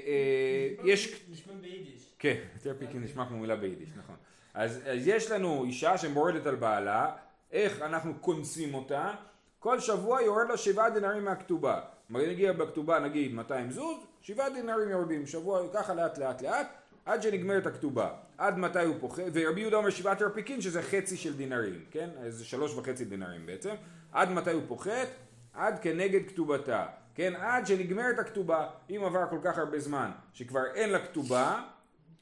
אה, 0.06 0.68
יש... 0.84 1.22
נשמע 1.30 1.52
ביידיש. 1.60 2.14
כן, 2.18 2.36
טרפיקין 2.62 3.02
נשמע 3.02 3.26
כמו 3.28 3.38
מילה 3.38 3.56
ביידיש, 3.56 3.88
נכון. 3.96 4.16
אז, 4.54 4.80
אז 4.86 5.08
יש 5.08 5.30
לנו 5.30 5.64
אישה 5.64 5.98
שמורדת 5.98 6.46
על 6.46 6.54
בעלה, 6.54 7.10
איך 7.52 7.82
אנחנו 7.82 8.14
קונסים 8.14 8.74
אותה? 8.74 9.14
כל 9.58 9.80
שבוע 9.80 10.22
יורד 10.22 10.48
לה 10.48 10.56
שבעה 10.56 10.90
דינרים 10.90 11.24
מהכתובה. 11.24 11.80
מגיע 12.10 12.52
בכתובה 12.52 12.98
נגיד 12.98 13.34
200 13.34 13.70
זוז, 13.70 13.98
שבעה 14.22 14.50
דינרים 14.50 14.88
יורדים, 14.88 15.26
שבוע 15.26 15.62
ככה 15.74 15.94
לאט 15.94 16.18
לאט 16.18 16.42
לאט, 16.42 16.66
עד 17.08 17.22
שנגמרת 17.22 17.66
הכתובה. 17.66 18.10
עד 18.38 18.58
מתי 18.58 18.84
הוא 18.84 18.96
פוחת, 19.00 19.22
ורבי 19.32 19.60
יהודה 19.60 19.76
אומר 19.76 19.90
שבעת 19.90 20.22
הרפיקין 20.22 20.60
שזה 20.60 20.82
חצי 20.82 21.16
של 21.16 21.36
דינרים, 21.36 21.84
כן? 21.90 22.10
זה 22.28 22.44
שלוש 22.44 22.74
וחצי 22.74 23.04
דינרים 23.04 23.46
בעצם. 23.46 23.74
עד 24.12 24.30
מתי 24.30 24.52
הוא 24.52 24.62
פוחת? 24.68 25.08
עד 25.54 25.78
כנגד 25.78 26.28
כתובתה. 26.28 26.86
כן? 27.14 27.32
עד 27.36 27.66
שנגמרת 27.66 28.18
הכתובה, 28.18 28.68
אם 28.90 29.02
עבר 29.04 29.26
כל 29.30 29.38
כך 29.42 29.58
הרבה 29.58 29.80
זמן 29.80 30.10
שכבר 30.32 30.60
אין 30.74 30.90
לה 30.90 30.98
כתובה, 30.98 31.62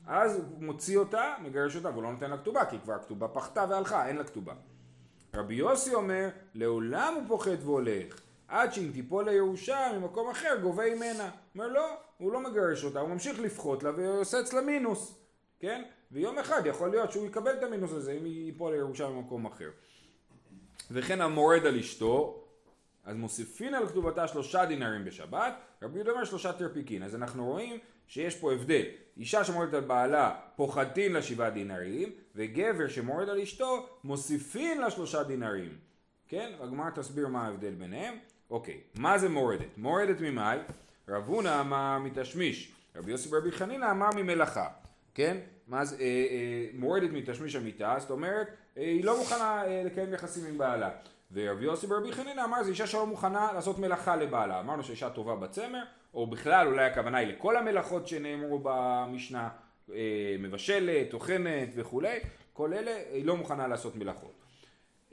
אז 0.06 0.36
הוא 0.36 0.64
מוציא 0.64 0.98
אותה, 0.98 1.34
מגרש 1.42 1.76
אותה, 1.76 1.90
והוא 1.90 2.02
לא 2.02 2.12
נותן 2.12 2.30
לה 2.30 2.36
כתובה, 2.36 2.64
כי 2.64 2.76
כבר 2.84 2.94
הכתובה 2.94 3.28
פחתה 3.28 3.64
והלכה, 3.68 4.08
אין 4.08 4.16
לה 4.16 4.24
כתובה. 4.24 4.54
רבי 5.34 5.54
יוסי 5.54 5.94
אומר, 5.94 6.28
לעולם 6.54 7.14
הוא 7.14 7.22
פוחת 7.28 7.58
והולך, 7.62 8.20
עד 8.48 8.72
שאם 8.72 8.90
תיפול 8.92 9.30
לירושה 9.30 9.92
ממקום 9.98 10.30
אחר 10.30 10.56
גובה 10.62 10.94
ממנה. 10.94 11.30
אומר 11.54 11.68
לא, 11.68 11.96
הוא 12.18 12.32
לא 12.32 12.40
מגרש 12.40 12.84
אותה, 12.84 13.00
הוא 13.00 13.08
ממשיך 13.08 13.40
לפחות 13.40 13.82
לה 13.82 13.90
ועושה 13.96 14.40
אצלה 14.40 14.60
מינוס, 14.60 15.18
כן? 15.60 15.82
ויום 16.12 16.38
אחד 16.38 16.62
יכול 16.66 16.90
להיות 16.90 17.12
שהוא 17.12 17.26
יקבל 17.26 17.54
את 17.58 17.62
המינוס 17.62 17.92
הזה 17.92 18.12
אם 18.12 18.26
ייפול 18.26 18.72
לירושה 18.72 19.08
ממקום 19.08 19.46
אחר. 19.46 19.70
וכן 20.90 21.20
המורד 21.20 21.66
על 21.66 21.78
אשתו, 21.78 22.42
אז 23.04 23.16
מוסיפין 23.16 23.74
על 23.74 23.86
כתובתה 23.86 24.28
שלושה 24.28 24.66
דינרים 24.66 25.04
בשבת, 25.04 25.54
רבי 25.82 25.98
יהודה 25.98 26.10
אומר 26.10 26.24
שלושה 26.24 26.52
טרפיקין. 26.52 27.02
אז 27.02 27.14
אנחנו 27.14 27.46
רואים 27.46 27.78
שיש 28.06 28.36
פה 28.36 28.52
הבדל. 28.52 28.82
אישה 29.16 29.44
שמורדת 29.44 29.74
על 29.74 29.80
בעלה 29.80 30.40
פוחתין 30.56 31.12
לה 31.12 31.22
שבעה 31.22 31.50
דינרים, 31.50 32.12
וגבר 32.34 32.88
שמורד 32.88 33.28
על 33.28 33.40
אשתו 33.40 33.86
מוסיפין 34.04 34.80
לה 34.80 34.90
שלושה 34.90 35.22
דינרים. 35.22 35.78
כן? 36.28 36.52
הגמרא 36.60 36.90
תסביר 36.90 37.28
מה 37.28 37.46
ההבדל 37.46 37.74
ביניהם. 37.74 38.18
אוקיי, 38.50 38.80
מה 38.94 39.18
זה 39.18 39.28
מורדת? 39.28 39.78
מורדת 39.78 40.20
ממאי? 40.20 40.58
רב 41.08 41.28
הונא 41.28 41.60
אמר 41.60 41.98
מתשמיש, 41.98 42.72
רבי 42.96 43.10
יוסי 43.10 43.28
ברבי 43.28 43.52
חנינא 43.52 43.90
אמר 43.90 44.08
ממלאכה. 44.16 44.68
כן? 45.14 45.36
מה 45.68 45.84
זה, 45.84 45.96
אה, 45.96 46.02
אה, 46.04 46.66
מורדת 46.74 47.10
מתשמיש 47.12 47.54
המיטה, 47.56 47.96
זאת 47.98 48.10
אומרת, 48.10 48.46
אה, 48.78 48.82
היא 48.82 49.04
לא 49.04 49.18
מוכנה 49.18 49.62
אה, 49.66 49.82
לקיים 49.84 50.14
יחסים 50.14 50.44
עם 50.46 50.58
בעלה. 50.58 50.90
ורבי 51.32 51.64
יוסי 51.64 51.86
ברבי 51.86 52.12
חנינא 52.12 52.44
אמר 52.44 52.62
זו 52.62 52.70
אישה 52.70 52.86
שלא 52.86 53.06
מוכנה 53.06 53.52
לעשות 53.52 53.78
מלאכה 53.78 54.16
לבעלה. 54.16 54.60
אמרנו 54.60 54.82
שאישה 54.84 55.10
טובה 55.10 55.36
בצמר, 55.36 55.82
או 56.14 56.26
בכלל 56.26 56.66
אולי 56.66 56.84
הכוונה 56.84 57.18
היא 57.18 57.28
לכל 57.28 57.56
המלאכות 57.56 58.08
שנאמרו 58.08 58.60
במשנה, 58.62 59.48
אה, 59.92 60.36
מבשלת, 60.38 61.10
טוחנת 61.10 61.68
וכולי, 61.74 62.18
כל 62.52 62.72
אלה 62.72 62.96
היא 63.12 63.24
לא 63.24 63.36
מוכנה 63.36 63.68
לעשות 63.68 63.96
מלאכות. 63.96 64.45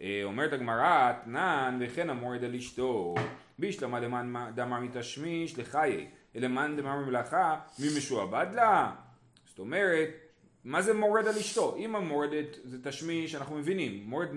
אה, 0.04 0.22
אומרת 0.24 0.54
הגמרא, 0.54 1.12
אתנן 1.12 1.80
וכן 1.82 2.10
המורד 2.10 2.44
על 2.44 2.56
אשתו, 2.56 3.16
בישלמה 3.60 4.00
למען 4.00 4.36
דמר 4.56 4.80
מתשמיש 4.80 5.60
לחיי, 5.60 6.10
למען 6.36 6.78
דמר 6.78 6.96
ממלאכה, 6.96 7.60
מי 7.80 7.88
משועבד 7.98 8.48
לה? 8.54 8.92
זאת 9.46 9.60
אומרת, 9.60 10.10
מה 10.64 10.82
זה 10.82 10.94
מורד 10.94 11.28
על 11.28 11.38
אשתו? 11.38 11.76
אם 11.78 11.96
המורדת 11.96 12.58
זה 12.64 12.84
תשמיש, 12.84 13.36
אנחנו 13.36 13.56
מבינים, 13.56 14.04
מורד 14.06 14.28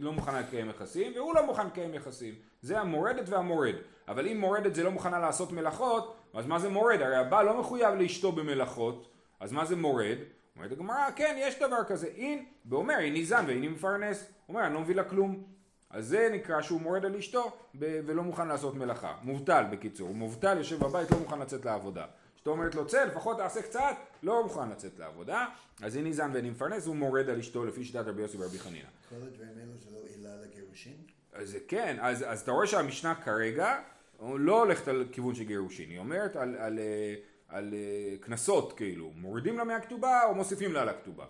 לא 0.00 0.12
מוכנה 0.12 0.40
לקיים 0.40 0.70
יחסים, 0.70 1.12
והוא 1.14 1.34
לא 1.34 1.46
מוכן 1.46 1.66
לקיים 1.66 1.94
יחסים. 1.94 2.34
זה 2.62 2.80
המורדת 2.80 3.28
והמורד. 3.28 3.74
אבל 4.08 4.26
אם 4.26 4.40
מורדת 4.40 4.74
זה 4.74 4.82
לא 4.82 4.90
מוכנה 4.90 5.18
לעשות 5.18 5.52
מלאכות, 5.52 6.16
אז 6.34 6.46
מה 6.46 6.58
זה 6.58 6.68
מורד? 6.68 7.02
הרי 7.02 7.16
הבעל 7.16 7.46
לא 7.46 7.60
מחויב 7.60 7.94
לאשתו 7.94 8.32
במלאכות, 8.32 9.08
אז 9.40 9.52
מה 9.52 9.64
זה 9.64 9.76
מורד? 9.76 10.18
אומרת 10.58 10.72
הגמרא, 10.72 11.10
כן, 11.16 11.36
יש 11.38 11.58
דבר 11.58 11.84
כזה, 11.88 12.06
אין, 12.06 12.44
ואומר, 12.66 12.98
אין 12.98 13.12
ניזן 13.12 13.44
ואין 13.46 13.62
מפרנס. 13.62 14.30
אומר, 14.48 14.66
אני 14.66 14.74
לא 14.74 14.80
מביא 14.80 14.94
לה 14.94 15.04
כלום. 15.04 15.44
אז 15.90 16.06
זה 16.06 16.28
נקרא 16.32 16.62
שהוא 16.62 16.80
מורד 16.80 17.04
על 17.04 17.16
אשתו 17.16 17.56
ולא 17.74 18.22
מוכן 18.22 18.48
לעשות 18.48 18.74
מלאכה. 18.74 19.16
מובטל 19.22 19.64
בקיצור, 19.70 20.14
מובטל 20.14 20.58
יושב 20.58 20.84
בבית 20.84 21.10
לא 21.10 21.18
מוכן 21.18 21.38
לצאת 21.38 21.64
לעבודה. 21.64 22.06
אשתו 22.36 22.50
אומרת 22.50 22.74
לו 22.74 22.86
צא 22.86 23.04
לפחות 23.04 23.36
תעשה 23.36 23.62
קצת, 23.62 23.96
לא 24.22 24.42
מוכן 24.42 24.68
לצאת 24.68 24.98
לעבודה. 24.98 25.46
אז 25.82 25.96
אין 25.96 26.04
ניזן 26.04 26.30
ואין 26.34 26.50
מפרנס, 26.50 26.86
הוא 26.86 26.96
מורד 26.96 27.28
על 27.28 27.38
אשתו 27.38 27.64
לפי 27.64 27.84
שיטת 27.84 28.04
רבי 28.06 28.22
יוסי 28.22 28.36
ורבי 28.40 28.58
חנינא. 28.58 28.88
כל 29.08 29.16
הדברים 29.16 29.58
האלו 29.60 29.72
זה 29.78 29.90
לא 29.92 29.98
עילה 30.14 30.30
לגירושין? 30.42 30.96
אז 31.32 31.56
כן, 31.68 31.96
אז, 32.00 32.24
אז 32.28 32.40
אתה 32.40 32.52
רואה 32.52 32.66
שהמשנה 32.66 33.14
כרגע 33.14 33.80
לא 34.22 34.62
הולכת 34.62 34.88
על 34.88 35.04
כיוון 35.12 35.34
של 35.34 35.44
גירושין, 35.44 35.90
היא 35.90 35.98
אומרת 35.98 36.36
על, 36.36 36.56
על, 36.56 36.78
אה, 36.78 37.14
על, 37.48 37.74
אה, 37.74 38.16
קנסות 38.20 38.72
כאילו, 38.72 39.12
מורידים 39.16 39.58
לה 39.58 39.64
מהכתובה 39.64 40.24
או 40.24 40.34
מוסיפים 40.34 40.72
לה 40.72 40.82
על 40.82 40.88
הכתובה. 40.88 41.24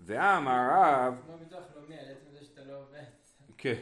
ואמר 0.00 0.60
רב, 0.72 1.14
כמו 1.26 1.38
ביטוח 1.38 1.62
לאומי, 1.76 1.94
על 1.94 2.04
עצם 2.04 2.38
זה 2.38 2.44
שאתה 2.44 2.60
לא 2.64 2.72
עובד. 2.78 3.04
כן, 3.58 3.74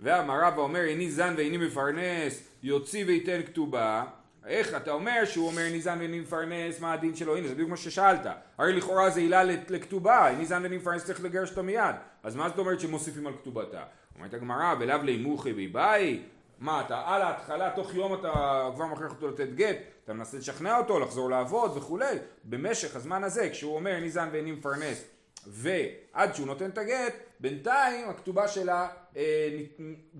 ואמר 0.00 0.44
רב 0.44 0.58
ואומר 0.58 0.80
איני 0.80 1.10
זן 1.10 1.34
ואיני 1.36 1.56
מפרנס, 1.56 2.48
יוציא 2.62 3.04
וייתן 3.06 3.42
כתובה. 3.46 4.04
איך 4.46 4.74
אתה 4.74 4.90
אומר 4.90 5.24
שהוא 5.24 5.46
אומר 5.46 5.62
איני 5.62 5.80
זן 5.80 5.98
ואיני 5.98 6.20
מפרנס, 6.20 6.80
מה 6.80 6.92
הדין 6.92 7.16
שלו? 7.16 7.36
הנה 7.36 7.48
זה 7.48 7.54
בדיוק 7.54 7.70
מה 7.70 7.76
ששאלת. 7.76 8.26
הרי 8.58 8.72
לכאורה 8.72 9.10
זה 9.10 9.20
עילה 9.20 9.44
לכתובה, 9.44 10.28
איני 10.28 10.46
זן 10.46 10.62
ואיני 10.62 10.76
מפרנס 10.76 11.04
צריך 11.04 11.24
לגרש 11.24 11.50
אותו 11.50 11.62
מיד. 11.62 11.94
אז 12.22 12.36
מה 12.36 12.48
זאת 12.48 12.58
אומרת 12.58 12.80
שמוסיפים 12.80 13.26
על 13.26 13.32
כתובתה? 13.32 13.84
אומרת 14.16 14.34
הגמרא, 14.34 14.74
ולאו 14.80 15.02
לימוכי 15.02 15.52
ביבאי, 15.52 16.22
מה 16.58 16.80
אתה 16.80 17.02
על 17.06 17.22
ההתחלה, 17.22 17.70
תוך 17.70 17.94
יום 17.94 18.14
אתה 18.14 18.68
כבר 18.74 18.86
מכריח 18.86 19.10
אותו 19.10 19.28
לתת 19.28 19.48
גט, 19.54 19.76
אתה 20.04 20.12
מנסה 20.12 20.38
לשכנע 20.38 20.78
אותו, 20.78 21.00
לחזור 21.00 21.30
לעבוד 21.30 21.76
וכולי, 21.76 22.16
במשך 22.44 22.96
הזמן 22.96 23.24
הזה, 23.24 23.50
כשהוא 23.50 23.74
אומר 23.74 23.94
איני 23.94 24.10
זן 24.10 24.28
ואיני 24.32 24.52
מפרנס, 24.52 25.04
ועד 25.46 26.34
שהוא 26.34 26.46
נותן 26.46 26.70
את 26.70 26.78
הגט, 26.78 27.14
בינתיים 27.40 28.08
הכתובה 28.08 28.48
שלה 28.48 28.88
אה, 29.16 29.58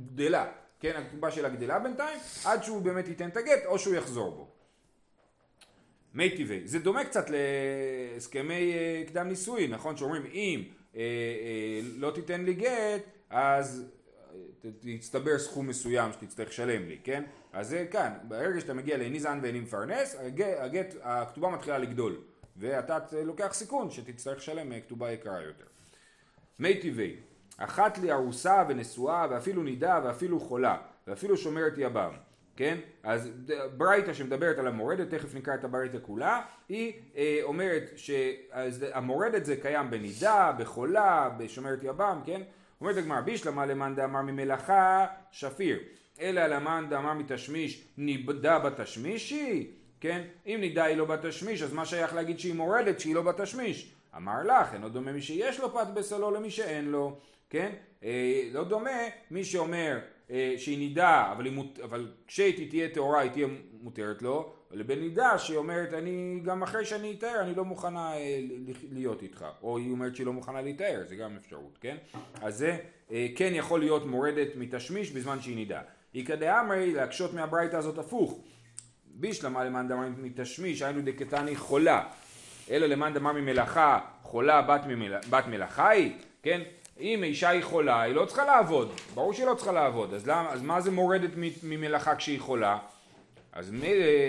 גדלה, 0.06 0.46
כן, 0.80 0.92
הכתובה 0.96 1.30
שלה 1.30 1.48
גדלה 1.48 1.78
בינתיים, 1.78 2.18
עד 2.44 2.64
שהוא 2.64 2.82
באמת 2.82 3.08
ייתן 3.08 3.28
את 3.28 3.36
הגט 3.36 3.64
או 3.66 3.78
שהוא 3.78 3.94
יחזור 3.94 4.30
בו. 4.30 4.48
מי 6.14 6.36
טבעי, 6.36 6.60
זה 6.64 6.78
דומה 6.78 7.04
קצת 7.04 7.26
להסכמי 7.30 8.72
אה, 8.72 9.02
קדם 9.06 9.28
נישואין, 9.28 9.70
נכון? 9.70 9.96
שאומרים 9.96 10.26
אם 10.26 10.62
אה, 10.96 11.00
אה, 11.00 11.80
לא 11.96 12.10
תיתן 12.10 12.44
לי 12.44 12.54
גט, 12.54 13.02
אז 13.30 13.84
תצטבר 14.80 15.38
סכום 15.38 15.66
מסוים 15.66 16.12
שתצטרך 16.12 16.48
לשלם 16.48 16.88
לי, 16.88 16.98
כן? 17.04 17.24
אז 17.52 17.68
זה 17.68 17.86
כאן, 17.90 18.12
ברגע 18.28 18.60
שאתה 18.60 18.74
מגיע 18.74 18.96
לאיני 18.96 19.20
זן 19.20 19.38
ואיני 19.42 19.60
מפרנס, 19.60 20.16
הגט, 20.58 20.94
הכתובה 21.02 21.48
מתחילה 21.48 21.78
לגדול, 21.78 22.16
ואתה 22.56 22.98
לוקח 23.24 23.54
סיכון 23.54 23.90
שתצטרך 23.90 24.38
לשלם 24.38 24.72
אה, 24.72 24.80
כתובה 24.80 25.12
יקרה 25.12 25.42
יותר. 25.42 25.64
מי 26.58 26.80
טבעי, 26.80 27.16
אחת 27.56 27.98
לי 27.98 28.12
ארוסה 28.12 28.64
ונשואה 28.68 29.26
ואפילו 29.30 29.62
נידה 29.62 30.00
ואפילו 30.04 30.40
חולה 30.40 30.76
ואפילו 31.06 31.36
שומרת 31.36 31.72
יבם, 31.76 32.12
כן? 32.56 32.78
אז 33.02 33.30
ברייתא 33.76 34.12
שמדברת 34.12 34.58
על 34.58 34.66
המורדת, 34.66 35.14
תכף 35.14 35.34
נקרא 35.34 35.54
את 35.54 35.64
הברייתא 35.64 35.98
כולה, 36.02 36.42
היא 36.68 36.92
אה, 37.16 37.38
אומרת 37.42 37.90
שהמורדת 37.96 39.44
זה 39.44 39.56
קיים 39.56 39.90
בנידה, 39.90 40.52
בחולה, 40.58 41.30
בשומרת 41.38 41.78
יבם, 41.82 42.20
כן? 42.26 42.42
אומרת 42.80 42.96
הגמרא, 42.96 43.20
בישלמה 43.20 43.66
למאן 43.66 43.94
דאמר 43.94 44.22
ממלאכה 44.22 45.06
שפיר, 45.30 45.78
אלא 46.20 46.46
למאן 46.46 46.86
דאמר 46.90 47.12
מתשמיש 47.12 47.84
נידה 47.96 48.58
בתשמישי, 48.58 49.70
כן? 50.00 50.22
אם 50.46 50.58
נידה 50.60 50.84
היא 50.84 50.96
לא 50.96 51.04
בתשמיש, 51.04 51.62
אז 51.62 51.72
מה 51.72 51.86
שייך 51.86 52.14
להגיד 52.14 52.38
שהיא 52.38 52.54
מורדת 52.54 53.00
שהיא 53.00 53.14
לא 53.14 53.22
בתשמיש? 53.22 53.92
אמר 54.16 54.42
לך, 54.44 54.74
אינו 54.74 54.88
דומה 54.88 55.12
מי 55.12 55.22
שיש 55.22 55.60
לו 55.60 55.72
פת 55.72 55.86
בשלו 55.94 56.30
למי 56.30 56.50
שאין 56.50 56.90
לו, 56.90 57.18
כן? 57.50 57.72
אה, 58.04 58.42
לא 58.52 58.64
דומה 58.64 59.00
מי 59.30 59.44
שאומר 59.44 59.98
אה, 60.30 60.54
שהיא 60.58 60.78
נידה, 60.78 61.32
אבל, 61.32 61.50
מות, 61.50 61.78
אבל 61.84 62.12
כשהיא 62.26 62.70
תהיה 62.70 62.88
טהורה 62.88 63.20
היא 63.20 63.30
תהיה 63.30 63.46
מותרת 63.80 64.22
לו, 64.22 64.54
לבין 64.70 65.00
נידה 65.00 65.38
שהיא 65.38 65.56
אומרת 65.56 65.92
אני 65.92 66.40
גם 66.44 66.62
אחרי 66.62 66.84
שאני 66.84 67.14
אטהר 67.18 67.40
אני 67.40 67.54
לא 67.54 67.64
מוכנה 67.64 68.16
אה, 68.16 68.40
להיות 68.92 69.22
איתך, 69.22 69.44
או 69.62 69.78
היא 69.78 69.90
אומרת 69.90 70.16
שהיא 70.16 70.26
לא 70.26 70.32
מוכנה 70.32 70.62
להיטהר, 70.62 71.02
זה 71.08 71.16
גם 71.16 71.36
אפשרות, 71.36 71.78
כן? 71.80 71.96
אז 72.42 72.56
זה 72.56 72.76
אה, 73.10 73.26
כן 73.36 73.50
יכול 73.54 73.80
להיות 73.80 74.06
מורדת 74.06 74.48
מתשמיש 74.56 75.10
בזמן 75.10 75.40
שהיא 75.40 75.56
נידה. 75.56 75.80
איכא 76.14 76.34
דאמרי 76.34 76.94
להקשות 76.94 77.34
מהברייתא 77.34 77.76
הזאת 77.76 77.98
הפוך. 77.98 78.40
בישלמה 79.04 79.64
למאן 79.64 79.88
דמר 79.88 80.08
מתשמיש, 80.18 80.82
היינו 80.82 81.00
דקתני 81.04 81.56
חולה. 81.56 82.04
אלא 82.70 82.86
למאן 82.86 83.14
דמר 83.14 83.32
ממלאכה, 83.32 83.98
חולה 84.22 84.62
בת, 84.62 84.80
ממל... 84.86 85.16
בת 85.30 85.46
מלאכה 85.46 85.88
היא, 85.88 86.12
כן? 86.42 86.60
אם 87.00 87.20
אישה 87.22 87.48
היא 87.48 87.62
חולה, 87.62 88.00
היא 88.00 88.14
לא 88.14 88.24
צריכה 88.24 88.44
לעבוד, 88.44 88.92
ברור 89.14 89.32
שהיא 89.32 89.46
לא 89.46 89.54
צריכה 89.54 89.72
לעבוד, 89.72 90.14
אז, 90.14 90.26
למה, 90.26 90.52
אז 90.52 90.62
מה 90.62 90.80
זה 90.80 90.90
מורדת 90.90 91.30
ממלאכה 91.62 92.14
כשהיא 92.14 92.40
חולה? 92.40 92.78
אז 93.56 93.74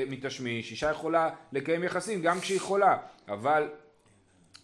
מתשמיש, 0.09 0.71
אישה 0.71 0.91
יכולה 0.91 1.29
לקיים 1.51 1.83
יחסים 1.83 2.21
גם 2.21 2.39
כשהיא 2.39 2.59
חולה, 2.59 2.97
אבל 3.27 3.69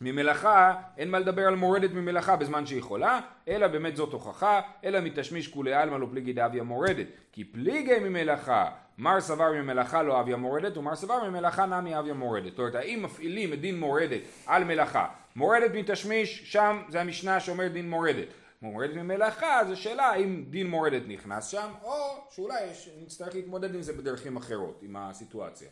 ממלאכה 0.01 0.73
אין 0.97 1.11
מה 1.11 1.19
לדבר 1.19 1.47
על 1.47 1.55
מורדת 1.55 1.91
ממלאכה 1.91 2.35
בזמן 2.35 2.65
שהיא 2.65 2.81
חולה, 2.81 3.19
אלא 3.47 3.67
באמת 3.67 3.95
זאת 3.95 4.13
הוכחה, 4.13 4.61
אלא 4.83 4.99
מתשמיש 5.01 5.47
כולי 5.47 5.73
עלמא 5.73 5.95
לא 5.95 6.07
פליגי 6.11 6.33
דאביה 6.33 6.63
מורדת, 6.63 7.07
כי 7.31 7.43
פליגי 7.43 7.99
ממלאכה, 7.99 8.69
מר 8.97 9.21
סבר 9.21 9.51
ממלאכה 9.51 10.03
לא 10.03 10.19
אביה 10.19 10.35
מורדת, 10.35 10.77
ומר 10.77 10.95
סבר 10.95 11.29
ממלאכה 11.29 11.65
נמי 11.65 11.99
אביה 11.99 12.13
מורדת. 12.13 12.49
זאת 12.51 12.59
אומרת, 12.59 12.75
האם 12.75 13.03
מפעילים 13.03 13.53
את 13.53 13.61
דין 13.61 13.79
מורדת 13.79 14.21
על 14.45 14.63
מלאכה? 14.63 15.07
מורדת 15.35 15.71
מתשמיש, 15.75 16.51
שם 16.51 16.81
זה 16.89 17.01
המשנה 17.01 17.39
שאומרת 17.39 17.71
דין 17.73 17.89
מורדת. 17.89 18.27
מורדת 18.63 18.95
ממלאכה, 18.95 19.61
זו 19.67 19.81
שאלה 19.81 20.05
האם 20.05 20.45
דין 20.49 20.67
מורדת 20.67 21.01
נכנס 21.07 21.47
שם, 21.47 21.71
או 21.83 21.93
שאולי 22.29 22.63
נצטרך 23.01 23.35
להתמודד 23.35 23.75
עם 23.75 23.81
זה 23.81 23.93
בדרכים 23.93 24.37
אחרות, 24.37 24.79
עם 24.81 24.95
הסיטואציה. 24.95 25.69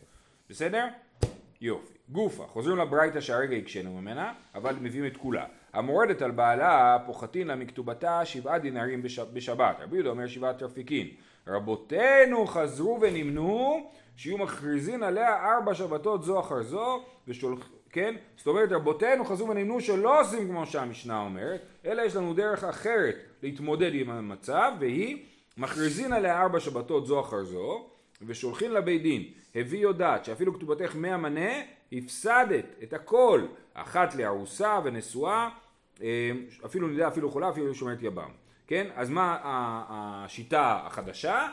בסדר? 0.49 0.87
יופי. 1.61 1.93
גופה, 2.09 2.43
חוזרים 2.47 2.77
לברייתא 2.77 3.21
שהרגע 3.21 3.55
הקשינו 3.55 4.01
ממנה, 4.01 4.33
אבל 4.55 4.75
מביאים 4.81 5.05
את 5.05 5.17
כולה. 5.17 5.45
המורדת 5.73 6.21
על 6.21 6.31
בעלה 6.31 6.97
פוחתין 7.05 7.47
לה 7.47 7.55
מכתובתה 7.55 8.25
שבעה 8.25 8.59
דינרים 8.59 9.01
בש... 9.03 9.19
בשבת. 9.19 9.75
רבי 9.79 9.95
יהודה 9.95 10.09
אומר 10.09 10.27
שבעה 10.27 10.53
תרפיקין. 10.53 11.07
רבותינו 11.47 12.47
חזרו 12.47 12.99
ונמנו 13.01 13.89
שיהיו 14.15 14.37
מכריזין 14.37 15.03
עליה 15.03 15.53
ארבע 15.53 15.73
שבתות 15.73 16.23
זו 16.23 16.39
אחר 16.39 16.63
זו 16.63 17.03
ושולח... 17.27 17.69
כן? 17.91 18.15
זאת 18.37 18.47
אומרת 18.47 18.71
רבותינו 18.71 19.25
חזרו 19.25 19.49
ונמנו 19.49 19.81
שלא 19.81 20.21
עושים 20.21 20.47
כמו 20.47 20.65
שהמשנה 20.65 21.21
אומרת 21.21 21.61
אלא 21.85 22.01
יש 22.01 22.15
לנו 22.15 22.33
דרך 22.33 22.63
אחרת 22.63 23.15
להתמודד 23.43 23.91
עם 23.93 24.09
המצב 24.09 24.71
והיא 24.79 25.25
מכריזין 25.57 26.13
עליה 26.13 26.41
ארבע 26.41 26.59
שבתות 26.59 27.05
זו 27.05 27.19
אחר 27.19 27.43
זו 27.43 27.85
ושולחין 28.21 28.71
לבית 28.71 29.01
דין. 29.01 29.23
הביא 29.55 29.79
יודעת 29.79 30.25
שאפילו 30.25 30.53
כתובתך 30.53 30.95
מאה 30.95 31.17
מנה 31.17 31.51
הפסדת 31.91 32.65
את 32.83 32.93
הכל. 32.93 33.45
אחת 33.73 34.15
לארוסה 34.15 34.79
ונשואה 34.83 35.49
אה, 36.01 36.31
אפילו 36.65 36.87
נידה 36.87 37.07
אפילו 37.07 37.31
חולה 37.31 37.49
אפילו 37.49 37.75
שומרת 37.75 38.01
יבם. 38.01 38.29
כן? 38.67 38.87
אז 38.95 39.09
מה 39.09 39.37
השיטה 39.89 40.79
החדשה? 40.85 41.47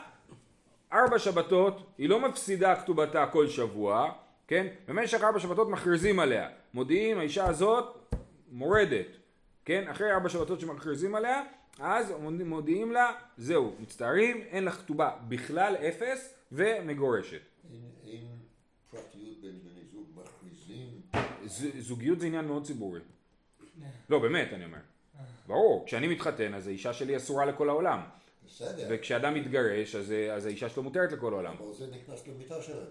ארבע 0.93 1.19
שבתות 1.19 1.81
היא 1.97 2.09
לא 2.09 2.19
מפסידה 2.19 2.75
כתובתה 2.75 3.25
כל 3.25 3.47
שבוע 3.47 4.11
כן 4.49 4.67
במשך 4.87 5.23
ארבע 5.23 5.39
שבתות 5.39 5.69
מכריזים 5.69 6.19
עליה 6.19 6.49
מודיעים 6.73 7.19
האישה 7.19 7.47
הזאת 7.47 8.13
מורדת 8.51 9.05
כן 9.65 9.87
אחרי 9.87 10.11
ארבע 10.11 10.29
שבתות 10.29 10.59
שמכריזים 10.59 11.15
עליה 11.15 11.43
אז 11.79 12.13
מודיעים 12.45 12.91
לה 12.91 13.11
זהו 13.37 13.75
מצטערים 13.79 14.41
אין 14.41 14.65
לך 14.65 14.75
כתובה 14.75 15.11
בכלל 15.27 15.75
אפס 15.75 16.33
ומגורשת 16.51 17.41
אין 18.07 18.27
פרטיות 18.89 19.41
בין 19.41 19.59
בני 19.63 19.81
זוג 19.91 20.07
מכריזים. 20.15 21.01
זוגיות 21.79 22.19
זה 22.19 22.27
עניין 22.27 22.45
מאוד 22.45 22.65
ציבורי. 22.65 22.99
לא, 24.09 24.19
באמת, 24.19 24.53
אני 24.53 24.65
אומר. 24.65 24.77
ברור, 25.47 25.85
כשאני 25.85 26.07
מתחתן 26.07 26.53
אז 26.53 26.67
האישה 26.67 26.93
שלי 26.93 27.17
אסורה 27.17 27.45
לכל 27.45 27.69
העולם. 27.69 27.99
בסדר. 28.45 28.87
וכשאדם 28.89 29.33
מתגרש 29.33 29.95
אז, 29.95 30.13
אז 30.31 30.45
האישה 30.45 30.69
שלו 30.69 30.83
מותרת 30.83 31.11
לכל 31.11 31.33
העולם. 31.33 31.55
אבל 31.59 31.73
זה 31.73 31.87
נכנס 31.87 32.27
למיטה 32.27 32.61
שלהם. 32.61 32.85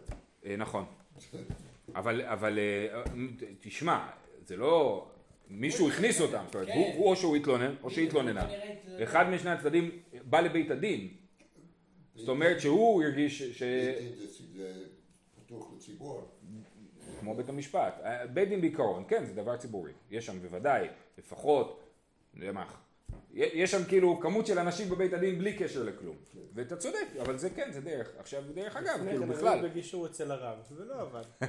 אה, 0.46 0.56
נכון. 0.56 0.84
אבל, 1.94 2.22
אבל 2.22 2.58
אה, 2.58 3.02
תשמע, 3.60 4.08
זה 4.44 4.56
לא... 4.56 5.06
מישהו 5.50 5.88
הכניס 5.88 6.20
אותם, 6.20 6.44
זאת 6.46 6.54
אומרת, 6.54 6.68
הוא, 6.68 6.94
הוא 6.94 7.10
או 7.10 7.16
שהוא 7.16 7.36
התלונן 7.36 7.74
או 7.82 7.90
שהיא 7.90 8.06
התלוננה. 8.06 8.48
אחד 9.02 9.30
משני 9.30 9.50
הצדדים 9.50 9.90
בא 10.24 10.40
לבית 10.40 10.70
הדין. 10.70 11.08
זאת 12.14 12.28
אומרת 12.28 12.60
שהוא 12.60 13.02
הרגיש 13.02 13.42
ש... 13.42 13.62
פתוח 15.46 15.72
לציבור. 15.76 16.28
כמו 17.20 17.34
בית 17.34 17.48
המשפט. 17.48 18.00
בית 18.32 18.48
דין 18.48 18.60
בעיקרון, 18.60 19.04
כן, 19.08 19.24
זה 19.24 19.34
דבר 19.34 19.56
ציבורי. 19.56 19.92
יש 20.10 20.26
שם 20.26 20.38
בוודאי, 20.38 20.88
לפחות, 21.18 21.82
אני 22.34 22.46
יודע 22.46 22.52
מה, 22.52 22.66
יש 23.32 23.70
שם 23.70 23.84
כאילו 23.84 24.20
כמות 24.20 24.46
של 24.46 24.58
אנשים 24.58 24.88
בבית 24.90 25.12
הדין 25.12 25.38
בלי 25.38 25.56
קשר 25.56 25.82
לכלום. 25.82 26.16
ואתה 26.54 26.76
צודק, 26.76 27.06
אבל 27.20 27.38
זה 27.38 27.50
כן, 27.50 27.72
זה 27.72 27.80
דרך. 27.80 28.10
עכשיו, 28.18 28.42
דרך 28.54 28.76
אגב, 28.76 29.00
כאילו 29.08 29.26
בכלל. 29.26 29.56
לפני 29.56 29.68
בגישור 29.68 30.06
אצל 30.06 30.30
הרב, 30.30 30.58
זה 30.70 30.84
לא 30.84 31.00
עבד. 31.00 31.24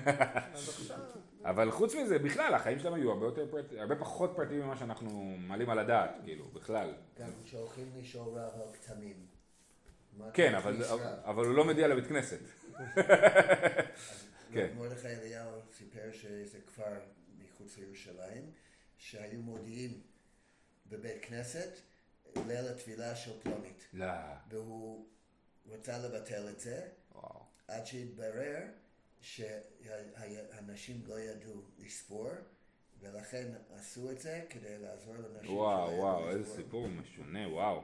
אבל 1.46 1.72
חוץ 1.72 1.96
מזה, 1.96 2.20
בכלל, 2.20 2.54
החיים 2.54 2.80
שלהם 2.80 2.94
היו 2.94 3.12
הרבה 3.12 3.26
יותר 3.26 3.46
פרטיים, 3.52 3.82
הרבה 3.82 3.96
פחות 3.96 4.34
פרטיים 4.36 4.62
ממה 4.62 4.78
שאנחנו 4.78 5.36
מעלים 5.48 5.70
על 5.70 5.80
הדעת, 5.80 6.12
כאילו, 6.24 6.46
בכלל. 6.54 6.94
גם 7.20 7.30
כשהולכים 7.44 7.92
לשאול 8.00 8.28
רב 8.28 8.62
על 8.62 8.74
כתמים. 8.74 9.26
כן? 10.34 10.56
אבל 11.26 11.46
הוא 11.46 11.56
לא 11.56 11.65
מגיע 11.65 11.88
לבית 11.88 12.08
כנסת. 12.08 12.39
כן. 14.54 14.68
מרדכי 14.78 15.08
אליהו 15.08 15.52
סיפר 15.78 16.12
שזה 16.12 16.58
כפר 16.68 17.00
מחוץ 17.39 17.78
לירושלים, 17.78 18.52
שהיו 18.98 19.39
מודיעים 19.39 20.02
בבית 20.89 21.25
כנסת 21.25 21.69
ליל 22.47 22.67
התפילה 22.67 23.15
של 23.15 23.32
פלונית. 23.43 23.88
לא, 23.93 24.06
והוא 24.49 25.06
רצה 25.65 25.97
לבטל 25.97 26.49
את 26.49 26.60
זה, 26.60 26.88
וואו. 27.15 27.39
עד 27.67 27.86
שהתברר 27.86 28.60
שהאנשים 29.21 31.02
לא 31.08 31.19
ידעו 31.19 31.62
לספור, 31.80 32.30
ולכן 33.02 33.47
עשו 33.75 34.12
את 34.12 34.19
זה 34.19 34.41
כדי 34.49 34.78
לעזור 34.78 35.13
לאנשים 35.13 35.58
וואו, 35.58 35.97
וואו, 35.97 36.30
איזה. 36.30 36.56
סיפור 36.56 36.88
משונה, 36.88 37.47
וואו. 37.49 37.82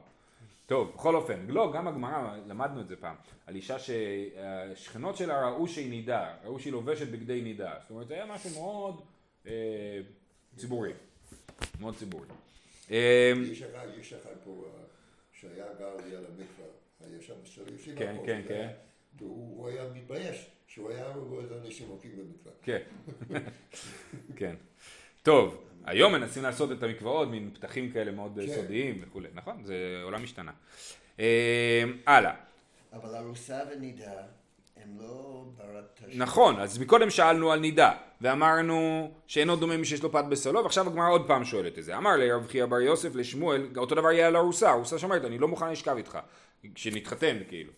טוב, 0.66 0.94
בכל 0.94 1.16
אופן, 1.16 1.46
לא, 1.48 1.72
גם 1.74 1.88
הגמרא, 1.88 2.38
למדנו 2.48 2.82
את 2.82 2.88
זה 2.88 2.96
פעם, 2.96 3.16
על 3.46 3.56
אישה 3.56 3.80
שהשכנות 3.80 5.18
שלה 5.18 5.50
ראו 5.50 5.68
שהיא 5.68 5.90
נידה, 5.90 6.36
ראו 6.44 6.60
שהיא 6.60 6.74
לובשת 6.74 7.08
בגדי 7.08 7.42
נידה. 7.42 7.76
זאת 7.82 7.90
אומרת, 7.90 8.08
זה 8.08 8.14
היה 8.14 8.26
משהו 8.26 8.50
מאוד 8.50 9.02
אה, 9.48 10.00
ציבורי, 10.58 10.94
מאוד 11.80 11.96
ציבורי. 11.96 12.28
אה, 12.92 13.34
יש 13.52 13.62
אחד, 13.62 13.88
יש 14.00 14.14
אחד 14.14 14.34
פה 14.44 14.66
אה, 14.68 14.84
שהיה 15.32 15.66
גר 15.80 15.96
ליד 16.06 16.20
המקווה, 16.20 16.68
היה 17.00 17.22
שם 17.22 17.34
של 17.46 17.76
ישיבה 17.76 18.00
כן, 18.00 18.16
כן, 18.26 18.42
כן. 18.48 18.70
והוא 19.18 19.58
הוא 19.58 19.68
היה 19.68 19.84
מתבייש 19.94 20.50
שהוא 20.68 20.92
היה 20.92 21.14
רואה 21.16 21.46
את 21.46 21.52
אנשים 21.66 21.90
הולכים 21.90 22.12
במקווה. 22.18 22.52
כן, 22.62 22.82
כן. 24.40 24.56
טוב, 25.24 25.64
היום 25.86 26.14
מנסים 26.14 26.44
לעשות 26.44 26.72
את 26.72 26.84
המקוואות, 26.84 27.30
מין 27.30 27.52
פתחים 27.54 27.92
כאלה 27.92 28.12
מאוד 28.12 28.40
כן. 28.46 28.56
סודיים 28.56 28.98
וכולי, 29.02 29.28
נכון? 29.34 29.64
זה 29.64 30.00
עולם 30.04 30.24
השתנה. 30.24 30.52
אה, 31.20 31.84
הלאה. 32.06 32.36
אבל 32.94 33.16
ארוסה 33.16 33.60
ונידה 33.72 34.24
הם 34.86 34.98
לא 35.00 35.44
ברת 35.58 35.84
תשלום. 35.96 36.22
נכון, 36.22 36.60
אז 36.60 36.78
מקודם 36.78 37.10
שאלנו 37.10 37.52
על 37.52 37.60
נידה, 37.60 37.92
ואמרנו 38.22 39.12
שאינו 39.28 39.56
דומה 39.56 39.78
מי 39.78 39.86
שיש 39.86 40.04
לו 40.04 40.12
פת 40.12 40.26
בשלו, 40.30 40.64
ועכשיו 40.64 40.88
הגמרא 40.88 41.10
עוד 41.10 41.28
פעם 41.28 41.46
שואלת 41.46 41.80
את 41.80 41.84
זה. 41.84 41.98
אמר 41.98 42.16
לרב 42.16 42.48
חייא 42.48 42.66
בר 42.66 42.80
יוסף 42.80 43.16
לשמואל, 43.16 43.68
אותו 43.78 43.96
דבר 43.96 44.12
יהיה 44.12 44.28
על 44.28 44.38
ארוסה, 44.38 44.72
ארוסה 44.72 45.00
שאומרת, 45.00 45.26
אני 45.26 45.38
לא 45.38 45.48
מוכן 45.48 45.72
לשכב 45.72 45.98
איתך, 45.98 46.20
כשנתחתן 46.76 47.38
כאילו. 47.48 47.72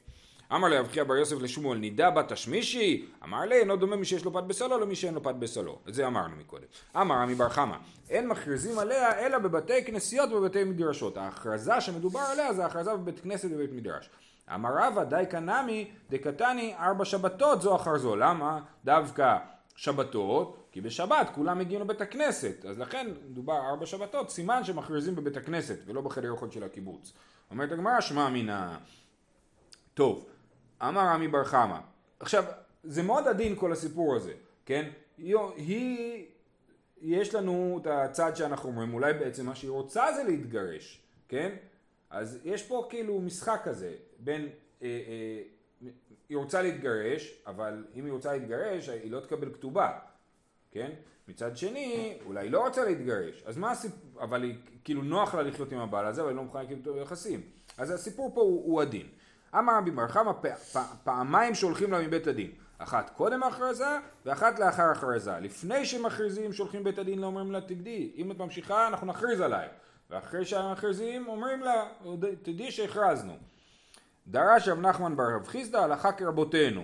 אמר 0.54 0.68
לרב 0.68 0.88
חייא 0.88 1.04
בר 1.04 1.16
יוסף 1.16 1.36
לשמואל, 1.42 1.78
נידה 1.78 2.10
בת 2.10 2.34
תשמישי? 2.34 3.06
אמר 3.24 3.42
לי, 3.42 3.56
אינו 3.56 3.76
דומה 3.76 3.96
מי 3.96 4.06
שיש 4.06 4.26
לו 4.26 4.34
פת 4.34 4.44
בשלו 4.44 4.80
למי 4.80 4.96
שאין 4.96 5.14
לו 5.14 5.24
פת 5.24 5.36
בשלו. 5.36 5.80
את 5.90 5.94
זה 5.94 6.08
אמרנו 6.08 6.36
מקודם. 6.36 6.66
אמר 6.96 7.16
רמי 7.16 7.36
בר 7.36 7.50
חמא, 7.50 7.76
אין 8.10 8.28
מכריזים 8.28 8.80
עליה 8.80 9.26
אלא 9.26 9.38
בבתי 9.38 9.86
כנסיות 9.86 10.32
ובבתי 10.32 10.64
מדרשות. 10.64 11.18
ההכרזה 11.18 11.82
שמדובר 11.82 12.20
עליה 12.20 12.54
זה 12.54 12.64
ההכרזה 12.64 12.94
בבית 12.94 13.20
כנסת 13.20 13.50
ובבית 13.52 13.72
מדרש. 13.74 14.10
אמר 14.54 14.70
רבא 14.78 15.04
די 15.04 15.24
קנמי 15.30 15.92
דקתני 16.10 16.76
ארבע 16.76 17.06
שבתות 17.06 17.62
זו 17.62 17.76
אחר 17.76 17.98
זו. 17.98 18.16
למה? 18.16 18.60
דווקא 18.86 19.38
שבתות, 19.76 20.68
כי 20.72 20.82
בשבת 20.82 21.30
כולם 21.36 21.60
מגיעים 21.60 21.82
לבית 21.82 22.02
הכנסת, 22.02 22.66
אז 22.66 22.80
לכן 22.80 23.08
מדובר 23.30 23.70
ארבע 23.70 23.86
שבתות, 23.86 24.30
סימן 24.30 24.64
שמכריזים 24.64 25.16
בבית 25.16 25.38
הכנסת 25.38 25.80
ולא 25.86 26.02
בחדר 26.02 26.32
אוכל 26.32 26.52
של 26.52 26.64
הקיבוץ. 26.64 27.14
אומרת 27.52 27.72
הגמרא 27.72 28.02
שמע 28.02 28.30
מינה. 28.30 28.78
טוב, 29.94 30.26
אמר 30.82 31.02
רמי 31.02 31.28
בר 31.28 31.44
חמא. 31.44 31.80
עכשיו, 32.20 32.44
זה 32.84 33.04
מאוד 33.04 33.28
עדין 33.28 33.56
כל 33.56 33.72
הסיפור 33.72 34.16
הזה, 34.16 34.34
כן? 34.66 34.90
היא, 35.18 35.36
היא, 35.56 36.26
יש 37.02 37.36
לנו 37.36 37.80
את 37.82 37.88
הצד 37.88 38.36
שאנחנו 38.36 38.70
אומרים, 38.70 38.94
אולי 38.94 39.14
בעצם 39.14 39.46
מה 39.46 39.56
שהיא 39.56 39.72
רוצה 39.72 40.14
זה 40.16 40.24
להתגרש, 40.24 41.02
כן? 41.28 41.56
אז 42.10 42.40
יש 42.44 42.64
פה 42.64 42.88
כאילו 42.90 43.22
משחק 43.22 43.62
כזה, 43.64 43.94
בין, 44.20 44.50
אה, 44.82 44.88
אה, 44.88 45.42
היא 46.30 46.38
רוצה 46.38 46.62
להתגרש, 46.62 47.42
אבל 47.48 47.86
אם 47.96 48.06
היא 48.06 48.14
רוצה 48.14 48.34
להתגרש, 48.34 48.90
היא 48.90 49.12
לא 49.12 49.20
תקבל 49.20 49.54
כתובה, 49.54 50.00
כן? 50.72 50.92
מצד 51.28 51.58
שני, 51.58 52.18
אולי 52.26 52.42
היא 52.42 52.52
לא 52.52 52.66
רוצה 52.66 52.86
להתגרש, 52.86 53.44
אז 53.46 53.58
מה 53.58 53.72
הסיפור, 53.72 54.24
אבל 54.24 54.44
היא, 54.44 54.56
כאילו 54.84 55.04
נוח 55.04 55.36
לה 55.36 55.42
לחיות 55.42 55.72
עם 55.72 55.80
הבעל 55.80 56.06
הזה, 56.06 56.22
אבל 56.22 56.30
היא 56.30 56.38
לא 56.38 56.44
מוכנה 56.44 56.64
לקיים 56.64 56.80
איתו 56.80 56.98
יחסים. 56.98 57.42
אז 57.78 57.92
הסיפור 57.92 58.32
פה 58.34 58.42
הוא, 58.42 58.64
הוא 58.66 58.82
הדין. 58.82 59.08
אמר 59.58 59.78
רבי 59.78 59.92
בר 59.92 60.08
חמא, 60.08 60.32
פעמיים 61.04 61.56
שולחים 61.56 61.92
לה 61.92 62.08
מבית 62.08 62.28
הדין. 62.28 62.52
אחת 62.78 63.10
קודם 63.10 63.44
ההכרזה, 63.44 63.98
ואחת 64.26 64.60
לאחר 64.60 64.84
ההכרזה. 64.84 65.40
לפני 65.40 65.86
שמכריזים 65.86 66.54
שולחים 66.54 66.84
בית 66.84 66.98
הדין, 66.98 67.20
לא 67.20 67.26
אומרים 67.26 67.52
לה 67.52 67.62
תגדי, 67.62 68.12
אם 68.16 68.32
את 68.32 68.38
ממשיכה 68.38 68.88
אנחנו 68.88 69.08
נכריז 69.08 69.42
עלייך. 69.42 69.72
ואחרי 70.10 70.46
שמכריזים 70.46 71.28
אומרים 71.28 71.60
לה, 71.62 71.88
תדעי 72.44 72.72
שהכרזנו. 72.72 73.34
דרש 74.28 74.68
רב 74.68 74.80
נחמן 74.80 75.16
בר 75.16 75.36
רב 75.36 75.48
חיסדא 75.48 75.78
הלכה 75.78 76.12
כרבותינו. 76.12 76.84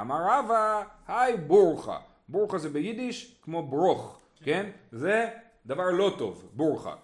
אמר 0.00 0.18
רבא, 0.28 0.82
היי 1.08 1.36
בורחה. 1.36 1.98
בורחה 2.28 2.58
זה 2.58 2.68
ביידיש 2.68 3.40
כמו 3.42 3.62
ברוך, 3.62 4.20
כן? 4.44 4.70
זה 4.92 5.28
דבר 5.66 5.90
לא 5.90 6.14
טוב, 6.18 6.48
בורחה. 6.52 6.94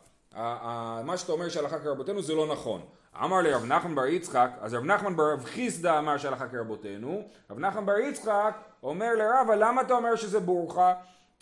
מה 1.05 1.17
שאתה 1.17 1.33
אומר 1.33 1.49
שהלכה 1.49 1.79
כרבותינו 1.79 2.23
זה 2.23 2.35
לא 2.35 2.47
נכון. 2.47 2.81
אמר 3.25 3.41
לי 3.41 3.53
רב 3.53 3.65
נחמן 3.65 3.95
בר 3.95 4.07
יצחק, 4.07 4.51
אז 4.61 4.75
רב 4.75 4.85
נחמן 4.85 5.17
בר 5.17 5.33
רב 5.33 5.45
חיסדא 5.45 5.99
אמר 5.99 6.19
שהלכה 6.19 6.49
כרבותינו, 6.49 7.23
רב 7.51 7.59
נחמן 7.59 7.87
בר 7.87 7.99
יצחק 7.99 8.55
אומר 8.83 9.11
לרבא 9.15 9.55
למה 9.55 9.83
אתה 9.83 9.95
אומר 9.95 10.17
שזה 10.17 10.41
בורחה? 10.41 10.95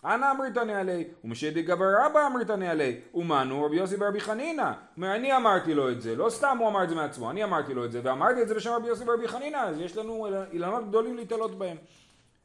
אנא 0.05 0.31
אמריתני 0.31 0.75
עלי, 0.75 1.05
ומשדי 1.25 1.63
גבר 1.63 1.91
רבא 2.01 2.27
אמריתני 2.27 2.69
עלי, 2.69 3.01
ומנו 3.15 3.65
רבי 3.65 3.77
יוסי 3.77 3.97
ברבי 3.97 4.21
חנינא. 4.21 4.73
אומר, 4.97 5.15
אני 5.15 5.37
אמרתי 5.37 5.75
לו 5.75 5.91
את 5.91 6.01
זה, 6.01 6.17
לא 6.17 6.31
סתם 6.31 6.57
הוא 6.61 6.69
אמר 6.69 6.85
את 6.85 6.89
זה 6.89 6.95
מעצמו, 6.95 7.31
אני 7.31 7.45
אמרתי 7.45 7.75
לו 7.75 7.85
את 7.85 7.93
זה, 7.93 8.01
ואמרתי 8.05 8.43
את 8.43 8.49
זה 8.49 8.55
בשם 8.55 8.71
רבי 8.71 8.89
יוסי 8.89 9.05
ברבי 9.05 9.29
חנינא, 9.29 9.57
אז 9.57 9.81
יש 9.81 9.97
לנו 9.97 10.27
אילנות 10.53 10.89
גדולים 10.89 11.17
להתעלות 11.17 11.59
בהם. 11.59 11.77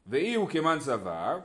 ואי 0.06 0.34
הוא 0.34 0.48
כמן 0.48 0.80
סבר, 0.80 1.38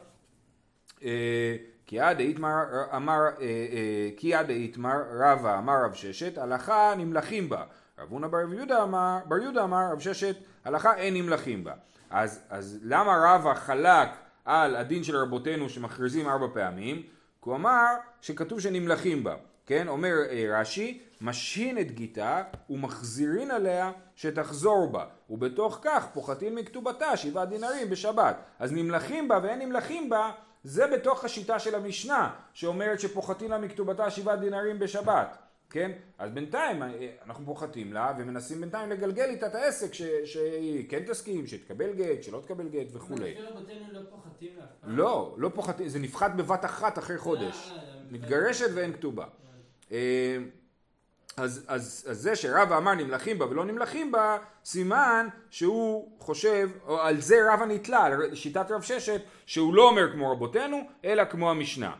אה, 1.04 1.56
כי 1.86 2.00
עד 2.00 2.20
איתמר 2.20 2.64
אמר, 2.96 3.20
אה, 3.22 3.46
אה, 3.46 4.10
כי 4.18 4.34
עד 4.34 4.50
איתמר 4.50 5.04
רבא 5.20 5.58
אמר 5.58 5.86
רב 5.86 5.94
ששת, 5.94 6.38
הלכה 6.38 6.94
נמלכים 6.98 7.50
בה. 7.50 7.64
רב 8.00 8.12
הונא 8.12 8.28
בר 8.28 8.54
יהודה 8.54 8.84
אמר, 8.84 9.18
בר 9.26 9.38
יהודה 9.38 9.64
אמר 9.64 9.92
רב 9.92 10.00
ששת, 10.00 10.36
הלכה 10.66 10.96
אין 10.96 11.14
נמלכים 11.14 11.64
בה. 11.64 11.74
אז, 12.10 12.44
אז 12.50 12.80
למה 12.84 13.18
רבא 13.26 13.54
חלק 13.54 14.10
על 14.46 14.76
הדין 14.76 15.04
של 15.04 15.18
רבותינו 15.18 15.70
שמכריזים 15.70 16.30
ארבע 16.30 16.48
פעמים? 16.54 16.96
כי 17.44 17.50
הוא 17.50 17.56
אמר 17.56 17.86
שכתוב 18.22 18.60
שנמלכים 18.60 19.24
בה. 19.24 19.36
כן, 19.66 19.88
אומר 19.88 20.14
אה, 20.30 20.60
רש"י, 20.60 21.02
משהין 21.22 21.80
את 21.80 21.92
גיתה 21.92 22.44
ומחזירין 22.70 23.52
עליה 23.52 23.92
שתחזור 24.16 24.92
בה, 24.92 25.06
ובתוך 25.30 25.80
כך 25.82 26.08
פוחתין 26.14 26.56
מכתובתה 26.56 27.18
שבעה 27.18 27.46
דינרים 27.46 27.90
בשבת. 27.90 28.38
אז 28.60 28.72
נמלכים 28.74 29.28
בה 29.28 29.40
ואין 29.44 29.60
נמלכים 29.60 30.10
בה, 30.10 30.32
זה 30.64 30.88
בתוך 30.88 31.24
השיטה 31.24 31.60
של 31.60 31.76
המשנה, 31.76 32.30
שאומרת 32.54 33.00
שפוחתין 33.00 33.52
לה 33.52 33.58
מכתובתה 33.58 34.10
שבעה 34.10 34.36
דינרים 34.36 34.80
בשבת. 34.80 35.38
כן? 35.74 35.92
אז 36.18 36.32
בינתיים 36.32 36.84
אה, 36.84 36.88
אנחנו 37.26 37.46
פוחתים 37.46 37.94
לה 37.94 38.14
ומנסים 38.18 38.60
בינתיים 38.62 38.90
לגלגל 38.90 39.30
איתה 39.30 39.48
את 39.48 39.56
העסק 39.56 39.94
ש, 39.94 40.02
שהיא 40.26 40.90
כן 40.90 41.04
תסכים, 41.08 41.48
שתקבל 41.48 41.94
גט, 41.94 42.24
שלא 42.24 42.42
תקבל 42.46 42.68
גט 42.68 42.88
וכולי. 42.94 43.32
לפי 43.32 43.42
רבותינו 43.42 43.86
לא 43.92 44.00
פוחתים 44.10 44.50
לה. 44.58 44.66
לא, 44.84 45.36
לא 45.38 45.50
פוחתים, 45.50 45.88
זה 45.88 46.00
נפחת 46.00 46.32
בבת 46.36 46.66
אחת 46.66 46.98
אחרי 46.98 47.18
חודש. 47.18 47.72
אה, 47.72 47.78
אה, 47.78 47.82
מתגרשת 48.12 48.70
ואין 48.76 48.94
כתובה. 48.94 49.26
אז, 51.38 51.66
אז, 51.68 52.06
אז 52.10 52.18
זה 52.22 52.36
שרבא 52.36 52.78
אמר 52.78 52.94
נמלכים 52.94 53.40
בה 53.40 53.46
ולא 53.46 53.66
נמלכים 53.66 54.12
בה, 54.12 54.38
סימן 54.66 55.28
שהוא 55.50 56.12
חושב, 56.20 56.70
או 56.88 57.02
על 57.02 57.22
זה 57.22 57.54
רבא 57.54 57.66
נתלה, 57.66 58.06
על 58.06 58.36
שיטת 58.36 58.72
רב 58.72 58.82
ששת, 58.82 59.22
שהוא 59.46 59.74
לא 59.74 59.90
אומר 59.90 60.12
כמו 60.12 60.32
רבותינו, 60.32 60.82
אלא 61.06 61.26
כמו 61.26 61.52
המשנה. 61.52 61.96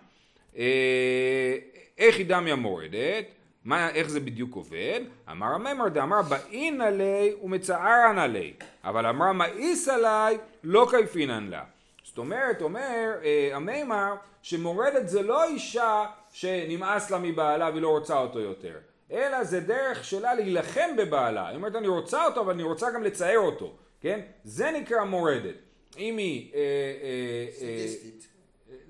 איך 1.98 2.18
היא 2.18 2.26
דמיה 2.26 2.56
מורדת? 2.56 3.26
מה, 3.66 3.90
איך 3.90 4.10
זה 4.10 4.20
בדיוק 4.20 4.56
עובד? 4.56 5.02
אמר 5.32 5.48
הממר 5.48 5.88
דאמר 5.88 6.22
באין 6.22 6.82
עלי 6.82 7.34
ומצערן 7.44 8.20
עלי, 8.20 8.54
אבל 8.84 9.06
אמרה 9.06 9.34
מאיס 9.34 9.88
עלי 9.88 10.38
לא 10.64 10.88
כיפינן 10.92 11.48
לה. 11.48 11.64
זאת 12.04 12.18
אומרת, 12.18 12.62
אומר 12.62 13.12
אה, 13.24 13.50
המימר 13.54 14.14
שמורדת 14.42 15.10
זה 15.10 15.22
לא 15.22 15.44
אישה 15.44 16.06
שנמאס 16.32 17.12
לה 17.12 17.18
מבעלה 17.18 17.70
והיא 17.70 17.82
לא 17.82 17.90
רוצה 17.90 18.18
אותו 18.18 18.40
יותר, 18.40 18.78
אלא 19.12 19.44
זה 19.44 19.60
דרך 19.60 20.04
שלה 20.04 20.34
להילחם 20.34 20.96
בבעלה. 20.98 21.48
היא 21.48 21.56
אומרת 21.56 21.76
אני 21.76 21.88
רוצה 21.88 22.26
אותו 22.26 22.42
אבל 22.42 22.54
אני 22.54 22.64
רוצה 22.64 22.92
גם 22.92 23.04
לצייר 23.04 23.40
אותו, 23.40 23.74
כן? 24.02 24.20
זה 24.44 24.72
נקרא 24.72 25.04
מורדת. 25.04 25.56
אם 25.98 26.18
היא... 26.18 26.52
אה, 26.54 26.60
אה, 26.60 27.68
אה. 27.68 27.86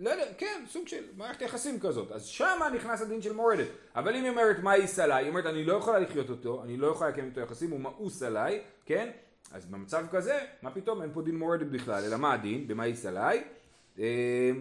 לא 0.03 0.09
יודע, 0.09 0.25
כן, 0.37 0.63
סוג 0.67 0.87
של 0.87 1.03
מערכת 1.17 1.41
יחסים 1.41 1.79
כזאת. 1.79 2.11
אז 2.11 2.25
שמה 2.25 2.69
נכנס 2.75 3.01
הדין 3.01 3.21
של 3.21 3.33
מורדת. 3.33 3.67
אבל 3.95 4.15
אם 4.15 4.23
היא 4.23 4.31
אומרת 4.31 4.59
מה 4.59 4.77
ייס 4.77 4.99
עליי, 4.99 5.23
היא 5.23 5.29
אומרת 5.29 5.45
אני 5.45 5.65
לא 5.65 5.73
יכולה 5.73 5.99
לחיות 5.99 6.29
אותו, 6.29 6.63
אני 6.63 6.77
לא 6.77 6.87
יכולה 6.87 7.09
לקיים 7.09 7.25
איתו 7.25 7.39
יחסים, 7.39 7.71
הוא 7.71 7.79
מאוס 7.79 8.23
עליי, 8.23 8.61
כן? 8.85 9.09
אז 9.51 9.65
במצב 9.65 10.05
כזה, 10.11 10.39
מה 10.61 10.71
פתאום, 10.71 11.01
אין 11.01 11.09
פה 11.13 11.21
דין 11.21 11.35
מורדת 11.35 11.67
בכלל, 11.67 12.03
אלא 12.03 12.17
מה 12.17 12.33
הדין? 12.33 12.67
במה 12.67 12.87
ייס 12.87 13.05
עליי? 13.05 13.43
אה, 13.99 14.51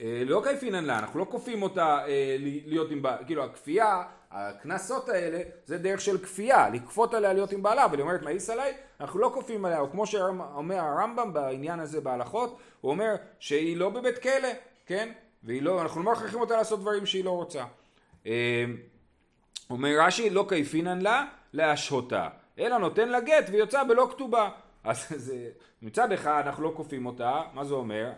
אה, 0.00 0.22
לא 0.26 0.42
כיפינן 0.44 0.84
לה, 0.84 0.98
אנחנו 0.98 1.20
לא 1.20 1.26
כופים 1.30 1.62
אותה 1.62 1.98
אה, 2.06 2.36
להיות 2.66 2.90
עם 2.90 3.02
כאילו 3.26 3.44
הכפייה, 3.44 4.02
הקנסות 4.30 5.08
האלה, 5.08 5.42
זה 5.64 5.78
דרך 5.78 6.00
של 6.00 6.18
כפייה, 6.18 6.68
לכפות 6.68 7.14
עליה 7.14 7.32
להיות 7.32 7.52
עם 7.52 7.62
בעלה, 7.62 7.84
אבל 7.84 7.96
היא 7.96 8.02
אומרת 8.02 8.22
מאיס 8.22 8.50
עליי, 8.50 8.74
אנחנו 9.00 9.20
לא 9.20 9.30
כופים 9.34 9.64
עליה, 9.64 9.80
או 9.80 9.90
כמו 9.90 10.06
שאומר 10.06 10.78
הרמב"ם 10.78 11.32
בעניין 11.32 11.80
הזה 11.80 12.00
בהלכות, 12.00 12.58
הוא 12.80 12.90
אומר 12.90 13.14
שהיא 13.38 13.76
לא 13.76 13.90
בבית 13.90 14.18
כלא, 14.18 14.48
כן? 14.86 15.12
והיא 15.42 15.62
לא, 15.62 15.82
אנחנו 15.82 16.02
לא 16.02 16.12
מכריחים 16.12 16.40
אותה 16.40 16.56
לעשות 16.56 16.80
דברים 16.80 17.06
שהיא 17.06 17.24
לא 17.24 17.30
רוצה. 17.30 17.64
אה, 18.26 18.64
אומר 19.70 19.90
רש"י, 20.00 20.30
לא 20.30 20.46
כיפינן 20.48 21.00
לה 21.00 21.24
להשהותה, 21.52 22.28
אלא 22.58 22.78
נותן 22.78 23.08
לה 23.08 23.20
גט 23.20 23.46
ויוצא 23.50 23.84
בלא 23.84 24.08
כתובה. 24.10 24.50
אז 24.84 25.06
זה, 25.16 25.48
מצד 25.82 26.12
אחד 26.12 26.42
אנחנו 26.46 26.64
לא 26.64 26.72
כופים 26.76 27.06
אותה, 27.06 27.42
מה 27.54 27.64
זה 27.64 27.74
אומר? 27.74 28.10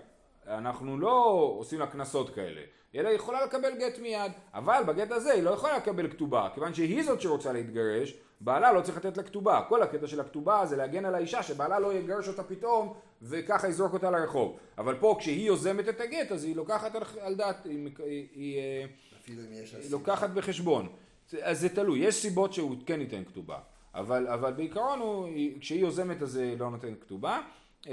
אנחנו 0.46 0.98
לא 0.98 1.25
עושים 1.59 1.79
לה 1.79 1.87
קנסות 1.87 2.35
כאלה, 2.35 2.61
אלא 2.94 3.09
היא 3.09 3.16
יכולה 3.16 3.44
לקבל 3.44 3.78
גט 3.78 3.98
מיד, 3.98 4.33
אבל 4.55 4.83
בגט 4.87 5.11
הזה 5.11 5.33
היא 5.33 5.42
לא 5.42 5.50
יכולה 5.50 5.76
לקבל 5.76 6.11
כתובה, 6.11 6.48
כיוון 6.55 6.74
שהיא 6.74 7.02
זאת 7.02 7.20
שרוצה 7.20 7.52
להתגרש, 7.52 8.14
בעלה 8.40 8.72
לא 8.72 8.81
צריך 8.81 8.96
לתת 8.96 9.16
לה 9.16 9.22
כתובה, 9.22 9.61
כל 9.68 9.83
הקטע 9.83 10.07
של 10.07 10.20
הכתובה 10.20 10.66
זה 10.66 10.76
להגן 10.76 11.05
על 11.05 11.14
האישה 11.14 11.42
שבעלה 11.42 11.78
לא 11.78 11.94
יגרש 11.94 12.28
אותה 12.28 12.42
פתאום 12.42 12.94
וככה 13.22 13.68
יזרוק 13.68 13.92
אותה 13.92 14.11
לרחוב, 14.11 14.59
אבל 14.78 14.94
פה 15.00 15.16
כשהיא 15.18 15.46
יוזמת 15.46 15.88
את 15.88 16.00
הגט 16.00 16.33
אז 16.33 16.44
היא 16.44 16.57
לוקחת 16.57 16.94
על, 16.94 17.02
על 17.20 17.35
דעת, 17.35 17.64
היא, 17.64 17.88
היא, 17.98 18.26
היא, 18.35 18.59
אה, 18.59 18.85
היא. 19.26 19.90
לוקחת 19.90 20.31
בחשבון. 20.31 20.88
אז 21.42 21.61
זה 21.61 21.68
תלוי, 21.68 21.98
יש 21.98 22.14
סיבות 22.14 22.52
שהוא 22.52 22.76
כן 22.87 23.00
ייתן 23.00 23.24
כתובה, 23.24 23.59
אבל, 23.94 24.28
אבל 24.28 24.52
בעיקרון 24.52 24.98
הוא, 24.98 25.28
כשהיא 25.61 25.81
יוזמת 25.81 26.22
אז 26.22 26.31
זה 26.31 26.55
לא 26.59 26.70
נותן 26.70 26.94
כתובה. 27.00 27.40
אמ, 27.87 27.92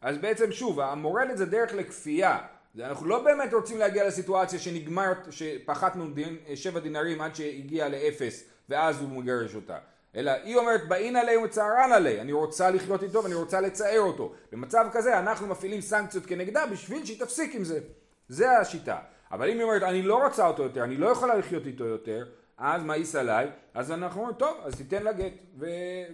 אז 0.00 0.18
בעצם 0.18 0.52
שוב, 0.52 0.80
המורדת 0.80 1.36
זה 1.36 1.46
דרך 1.46 1.74
לכפייה. 1.74 2.38
אנחנו 2.80 3.06
לא 3.06 3.24
באמת 3.24 3.54
רוצים 3.54 3.78
להגיע 3.78 4.06
לסיטואציה 4.06 4.58
שנגמר, 4.58 5.12
שפחתנו 5.30 6.10
דין, 6.10 6.36
שבע 6.54 6.80
דינרים 6.80 7.20
עד 7.20 7.34
שהגיע 7.34 7.88
לאפס 7.88 8.44
ואז 8.68 9.00
הוא 9.00 9.08
מגרש 9.08 9.54
אותה. 9.54 9.78
אלא 10.16 10.30
היא 10.30 10.56
אומרת 10.56 10.88
באין 10.88 11.16
עלי 11.16 11.36
ומצערן 11.36 11.92
עלי, 11.92 12.20
אני 12.20 12.32
רוצה 12.32 12.70
לחיות 12.70 13.02
איתו 13.02 13.22
ואני 13.22 13.34
רוצה 13.34 13.60
לצער 13.60 14.00
אותו. 14.00 14.32
במצב 14.52 14.86
כזה 14.92 15.18
אנחנו 15.18 15.46
מפעילים 15.46 15.80
סנקציות 15.80 16.26
כנגדה 16.26 16.66
בשביל 16.66 17.04
שהיא 17.04 17.20
תפסיק 17.20 17.54
עם 17.54 17.64
זה. 17.64 17.80
זה 18.28 18.58
השיטה. 18.58 18.98
אבל 19.32 19.50
אם 19.50 19.56
היא 19.56 19.64
אומרת 19.64 19.82
אני 19.82 20.02
לא 20.02 20.24
רוצה 20.24 20.46
אותו 20.46 20.62
יותר, 20.62 20.84
אני 20.84 20.96
לא 20.96 21.06
יכולה 21.06 21.34
לחיות 21.34 21.66
איתו 21.66 21.84
יותר, 21.84 22.24
אז 22.58 22.82
מאיס 22.82 23.14
עליי, 23.14 23.48
אז 23.74 23.92
אנחנו 23.92 24.20
אומרים 24.20 24.36
טוב, 24.36 24.56
אז 24.64 24.74
תיתן 24.74 25.02
לה 25.02 25.12
גט, 25.12 25.32
ו- 25.58 25.66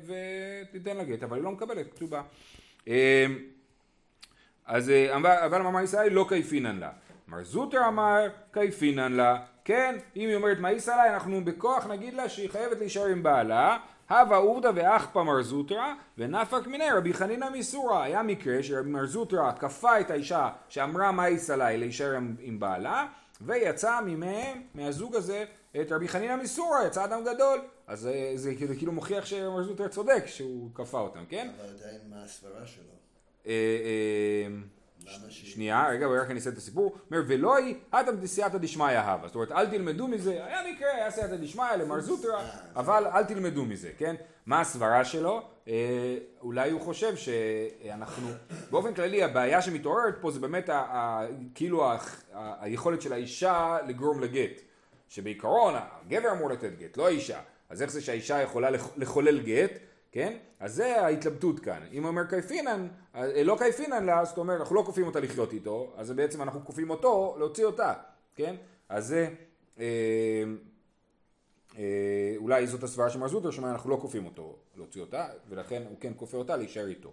ותיתן 0.07 0.97
לה 0.97 1.05
גט, 1.05 1.23
אבל 1.23 1.37
היא 1.37 1.45
לא 1.45 1.51
מקבלת 1.51 1.87
כתובה. 1.95 2.23
אז 4.69 4.91
אה, 4.91 5.17
אבל 5.17 5.31
אבל 5.31 5.61
אמר 5.61 5.71
מאיס 5.71 5.95
עליי 5.95 6.11
לא 6.11 6.27
כיפינן 6.29 6.77
לה. 6.77 6.91
מר 7.29 7.45
זוטר 7.45 7.89
אמר 7.89 8.27
כיפינן 8.53 9.13
לה, 9.13 9.39
כן, 9.65 9.97
אם 10.17 10.29
היא 10.29 10.37
אומרת 10.37 10.59
מאיס 10.59 10.89
עליי 10.89 11.15
אנחנו 11.15 11.45
בכוח 11.45 11.87
נגיד 11.87 12.15
לה 12.15 12.29
שהיא 12.29 12.51
חייבת 12.51 12.79
להישאר 12.79 13.07
עם 13.07 13.23
בעלה, 13.23 13.79
הווה 14.11 14.37
עובדא 14.37 14.71
ואחפא 14.75 15.19
מר 15.19 15.43
זוטרא 15.43 15.95
ונפק 16.19 16.67
מיני 16.67 16.91
רבי 16.97 17.15
חנינא 17.15 17.51
מסורא. 17.51 18.03
היה 18.03 18.23
מקרה 18.23 18.63
שרבי 18.63 18.91
מר 18.91 19.07
זוטרא 19.07 19.53
כפה 19.53 20.01
את 20.01 20.11
האישה 20.11 20.51
שאמרה 20.69 21.13
מאיס 21.13 21.51
עליי 21.51 21.79
להישאר 21.79 22.15
עם, 22.17 22.37
עם 22.41 22.61
בעלה 22.61 23.07
ויצא 23.41 24.01
ממהם, 24.07 24.63
מהזוג 24.75 25.17
הזה, 25.17 25.45
את 25.81 25.93
רבי 25.93 26.09
חנינא 26.09 26.37
מסורא, 26.37 26.87
יצא 26.87 27.05
אדם 27.05 27.21
גדול. 27.25 27.61
אז 27.87 28.07
אה, 28.07 28.33
זה 28.35 28.55
כאילו, 28.55 28.75
כאילו 28.77 28.93
מוכיח 28.93 29.27
שמר 29.27 29.63
זוטרא 29.63 29.89
צודק 29.89 30.23
שהוא 30.27 30.71
כפה 30.75 31.01
אותם, 31.01 31.25
כן? 31.29 31.51
אבל 31.57 31.69
עדיין 31.69 32.01
מה 32.11 32.25
הסברה 32.25 32.67
שלו? 32.67 32.98
אה, 33.47 33.53
אה, 33.53 34.55
שנייה, 35.31 35.89
רגע, 35.91 36.09
ורק 36.09 36.27
אני 36.31 36.35
אעשה 36.35 36.51
את 36.51 36.57
הסיפור, 36.57 36.97
אומר 37.11 37.23
ולא 37.27 37.57
היא, 37.57 37.75
אתם 38.01 38.17
דסייעתא 38.17 38.59
דשמיא 38.59 38.99
הווה, 38.99 39.27
זאת 39.29 39.35
אומרת 39.35 39.53
אל 39.53 39.67
תלמדו 39.67 40.09
מזה, 40.09 40.31
היה 40.45 40.61
מקרה, 40.75 40.91
היה 40.95 41.11
סייעתא 41.11 41.37
דשמיא 41.37 41.65
למר 41.79 42.01
זוטרא, 42.01 42.43
אבל 42.77 43.07
אל 43.07 43.25
תלמדו 43.25 43.65
מזה, 43.65 43.91
כן? 43.99 44.15
מה 44.47 44.61
הסברה 44.61 45.05
שלו? 45.05 45.43
אה, 45.69 45.75
אולי 46.41 46.71
הוא 46.71 46.81
חושב 46.81 47.17
שאנחנו, 47.17 48.29
באופן 48.71 48.95
כללי 48.95 49.23
הבעיה 49.25 49.63
שמתעוררת 49.63 50.15
פה 50.21 50.31
זה 50.31 50.41
באמת 50.41 50.71
כאילו 51.55 51.91
היכולת 52.61 53.03
של 53.03 53.13
האישה 53.13 53.79
לגרום 53.87 54.21
לגט, 54.21 54.61
שבעיקרון 55.09 55.75
הגבר 55.77 56.33
אמור 56.33 56.51
לתת 56.51 56.71
גט, 56.79 56.97
לא 56.97 57.07
האישה, 57.07 57.41
אז 57.69 57.83
איך 57.83 57.91
זה 57.91 58.01
שהאישה 58.01 58.43
יכולה 58.43 58.71
לח- 58.71 58.93
לחולל 58.97 59.41
גט? 59.41 59.71
כן? 60.13 60.37
אז 60.61 60.75
זה 60.75 61.01
ההתלבטות 61.01 61.61
כאן. 61.61 61.83
אם 61.93 62.05
אומר 62.05 62.25
קייפינן, 62.25 62.89
אה, 63.15 63.43
לא 63.43 63.57
קייפינן 63.59 64.05
לה, 64.05 64.25
זאת 64.25 64.39
אומרת, 64.39 64.61
אנחנו 64.61 64.77
לא 64.77 64.83
כופים 64.87 65.07
אותה 65.07 65.21
לחיות 65.21 65.53
איתו, 65.53 65.93
אז 65.97 66.11
בעצם 66.11 66.43
אנחנו 66.43 66.65
כופים 66.65 66.91
אותו 66.91 67.37
להוציא 67.39 67.65
אותה, 67.65 67.95
כן? 68.35 68.57
אז 68.89 69.07
זה, 69.07 69.29
אה, 69.79 69.85
אה, 71.79 72.35
אולי 72.37 72.67
זאת 72.67 72.83
הסברה 72.83 73.11
של 73.11 73.19
מר 73.19 73.29
זוטר, 73.29 73.51
שאומר 73.51 73.71
אנחנו 73.71 73.91
לא 73.91 73.97
כופים 73.97 74.25
אותו 74.25 74.57
להוציא 74.77 75.01
אותה, 75.01 75.27
ולכן 75.49 75.83
הוא 75.89 75.97
כן 76.01 76.13
כופה 76.17 76.37
אותה 76.37 76.57
להישאר 76.57 76.87
איתו. 76.87 77.13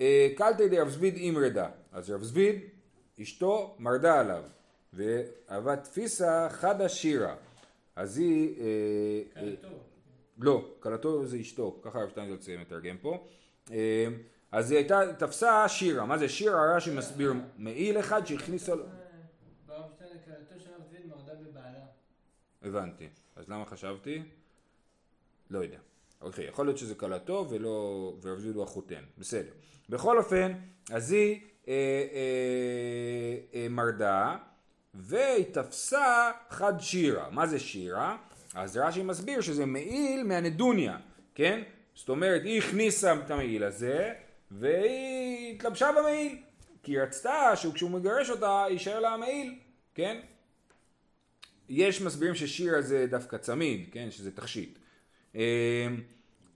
אה, 0.00 0.28
קלטי 0.36 0.68
דרב 0.68 0.88
זביד 0.88 1.14
אימרדה, 1.14 1.68
אז 1.92 2.10
רב 2.10 2.22
זביד, 2.22 2.60
אשתו 3.22 3.76
מרדה 3.78 4.20
עליו, 4.20 4.42
ואהבת 4.92 5.84
תפיסה 5.84 6.48
חדה 6.50 6.88
שירה, 6.88 7.34
אז 7.96 8.18
היא... 8.18 8.54
אה, 9.36 9.42
אה. 9.42 9.52
לא, 10.40 10.74
כלתו 10.80 11.26
זה 11.26 11.40
אשתו, 11.40 11.80
ככה 11.82 11.98
הרב 11.98 12.10
שטיינזלץ 12.10 12.48
מתרגם 12.48 12.96
פה. 12.98 13.26
אה, 13.70 14.06
אז 14.52 14.70
היא 14.70 14.78
הייתה, 14.78 15.00
תפסה 15.18 15.68
שירה, 15.68 16.06
מה 16.06 16.18
זה 16.18 16.28
שירה? 16.28 16.76
רש"י 16.76 16.94
מסביר 16.94 17.32
מעיל 17.56 18.00
אחד 18.00 18.26
שהכניסה 18.26 18.74
לו... 18.74 18.84
הבנתי. 22.62 23.08
אז 23.36 23.48
למה 23.48 23.64
חשבתי? 23.64 24.22
לא 25.50 25.58
יודע. 25.58 25.78
אוקיי, 26.20 26.44
יכול 26.44 26.66
להיות 26.66 26.78
שזה 26.78 26.94
כלתו 26.94 27.46
ולא... 27.50 28.14
ורב 28.22 28.38
זיד 28.38 28.54
הוא 28.54 28.62
החותן. 28.62 29.04
בסדר. 29.18 29.52
בכל 29.88 30.18
אופן, 30.18 30.52
אז 30.90 31.12
היא 31.12 31.40
אה, 31.68 31.74
אה, 32.12 33.36
אה, 33.54 33.68
מרדה, 33.68 34.36
והיא 34.94 35.44
תפסה 35.54 36.30
חד 36.48 36.80
שירה. 36.80 37.30
מה 37.30 37.46
זה 37.46 37.58
שירה? 37.58 38.16
אז 38.54 38.76
רש"י 38.76 39.02
מסביר 39.02 39.40
שזה 39.40 39.66
מעיל 39.66 40.22
מהנדוניה, 40.22 40.96
כן? 41.34 41.62
זאת 41.94 42.08
אומרת, 42.08 42.42
היא 42.44 42.58
הכניסה 42.58 43.14
את 43.14 43.30
המעיל 43.30 43.64
הזה, 43.64 44.12
והיא 44.50 45.54
התלבשה 45.54 45.90
במעיל. 45.98 46.38
כי 46.82 46.92
היא 46.92 47.00
רצתה 47.00 47.56
שכשהוא 47.56 47.90
מגרש 47.90 48.30
אותה, 48.30 48.64
יישאר 48.70 49.00
לה 49.00 49.14
המעיל, 49.14 49.58
כן? 49.94 50.20
יש 51.68 52.02
מסבירים 52.02 52.34
ששירה 52.34 52.82
זה 52.82 53.06
דווקא 53.10 53.36
צמיד, 53.36 53.88
כן, 53.92 54.10
שזה 54.10 54.30
תכשיט. 54.30 54.78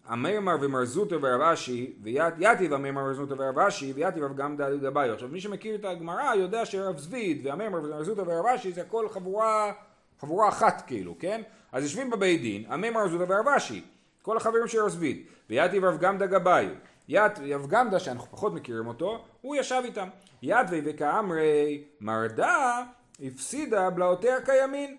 המימר 0.06 0.56
ומר 0.60 0.84
זוטר 0.84 1.18
ורב 1.22 1.40
אשי, 1.40 1.92
ויתיב 2.02 2.72
המימר 2.72 3.02
ומר 3.02 3.14
זוטר 3.14 3.34
ורב 3.38 3.58
אשי, 3.58 3.92
ויתיב 3.92 4.22
רב 4.22 4.36
גמדא 4.36 4.68
לגביו. 4.68 5.12
עכשיו 5.12 5.28
מי 5.28 5.40
שמכיר 5.40 5.74
את 5.74 5.84
הגמרא 5.84 6.34
יודע 6.34 6.66
שרב 6.66 6.98
זביד 6.98 7.46
והמימר 7.46 7.78
ומר 7.78 8.02
זוטר 8.02 8.22
ורב 8.26 8.46
אשי 8.46 8.72
זה 8.72 8.80
הכל 8.80 9.08
חבורה, 9.08 9.72
חבורה 10.20 10.48
אחת 10.48 10.82
כאילו, 10.86 11.18
כן? 11.18 11.42
אז 11.74 11.82
יושבים 11.82 12.10
בבית 12.10 12.40
דין, 12.40 12.64
המימר 12.68 13.00
ורב 13.10 13.48
אשי, 13.48 13.82
כל 14.22 14.36
החברים 14.36 14.68
של 14.68 14.82
רב 14.82 14.88
זביד, 14.88 15.22
ויתיב 15.50 15.84
רב 15.84 15.98
גמדא 16.00 16.26
גביו. 16.26 16.68
יתיב 17.08 17.66
גמדא 17.68 17.98
שאנחנו 17.98 18.30
פחות 18.30 18.54
מכירים 18.54 18.86
אותו, 18.86 19.24
הוא 19.40 19.56
ישב 19.56 19.82
איתם. 19.84 20.08
יתווי 20.42 20.80
וכאמרי 20.84 21.84
מרדה 22.00 22.82
הפסידה 23.22 23.90
בלעותיה 23.90 24.36
כימין. 24.44 24.96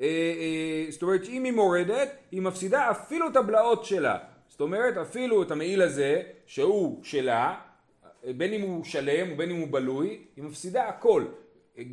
אה, 0.00 0.06
אה, 0.06 0.90
זאת 0.90 1.02
אומרת 1.02 1.24
שאם 1.24 1.44
היא 1.44 1.52
מורדת, 1.52 2.08
היא 2.30 2.42
מפסידה 2.42 2.90
אפילו 2.90 3.28
את 3.28 3.36
הבלעות 3.36 3.84
שלה. 3.84 4.18
זאת 4.48 4.60
אומרת, 4.60 4.96
אפילו 4.96 5.42
את 5.42 5.50
המעיל 5.50 5.82
הזה, 5.82 6.22
שהוא 6.46 7.04
שלה, 7.04 7.54
בין 8.36 8.52
אם 8.52 8.60
הוא 8.60 8.84
שלם 8.84 9.32
ובין 9.32 9.50
אם 9.50 9.60
הוא 9.60 9.68
בלוי, 9.70 10.24
היא 10.36 10.44
מפסידה 10.44 10.88
הכל. 10.88 11.24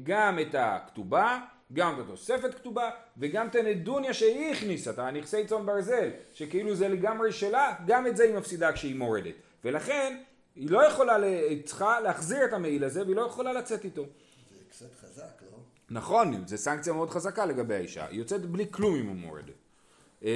גם 0.03 0.39
את 0.39 0.55
הכתובה, 0.57 1.39
גם 1.73 1.93
את 1.95 1.99
התוספת 1.99 2.53
כתובה, 2.53 2.89
וגם 3.17 3.47
את 3.47 3.55
הנדוניה 3.55 4.13
שהיא 4.13 4.51
הכניסה, 4.51 4.91
את 4.91 4.99
הנכסי 4.99 5.45
צאן 5.47 5.65
ברזל, 5.65 6.09
שכאילו 6.33 6.75
זה 6.75 6.87
לגמרי 6.87 7.31
שלה, 7.31 7.73
גם 7.87 8.07
את 8.07 8.17
זה 8.17 8.23
היא 8.23 8.35
מפסידה 8.35 8.71
כשהיא 8.71 8.95
מורדת. 8.95 9.33
ולכן, 9.65 10.17
היא 10.55 10.69
לא 10.69 10.85
יכולה, 10.85 11.17
ל- 11.17 11.23
היא 11.23 11.63
צריכה 11.63 11.99
להחזיר 11.99 12.45
את 12.45 12.53
המעיל 12.53 12.83
הזה, 12.83 13.03
והיא 13.03 13.15
לא 13.15 13.21
יכולה 13.21 13.53
לצאת 13.53 13.85
איתו. 13.85 14.01
זה 14.51 14.59
קצת 14.69 14.95
חזק, 15.01 15.41
לא? 15.51 15.57
נכון, 15.89 16.43
זו 16.47 16.57
סנקציה 16.57 16.93
מאוד 16.93 17.09
חזקה 17.09 17.45
לגבי 17.45 17.75
האישה, 17.75 18.05
היא 18.05 18.19
יוצאת 18.19 18.45
בלי 18.45 18.65
כלום 18.71 18.95
אם 18.95 19.07
הוא 19.07 19.15
מורדת. 19.15 19.45
אה, 20.23 20.29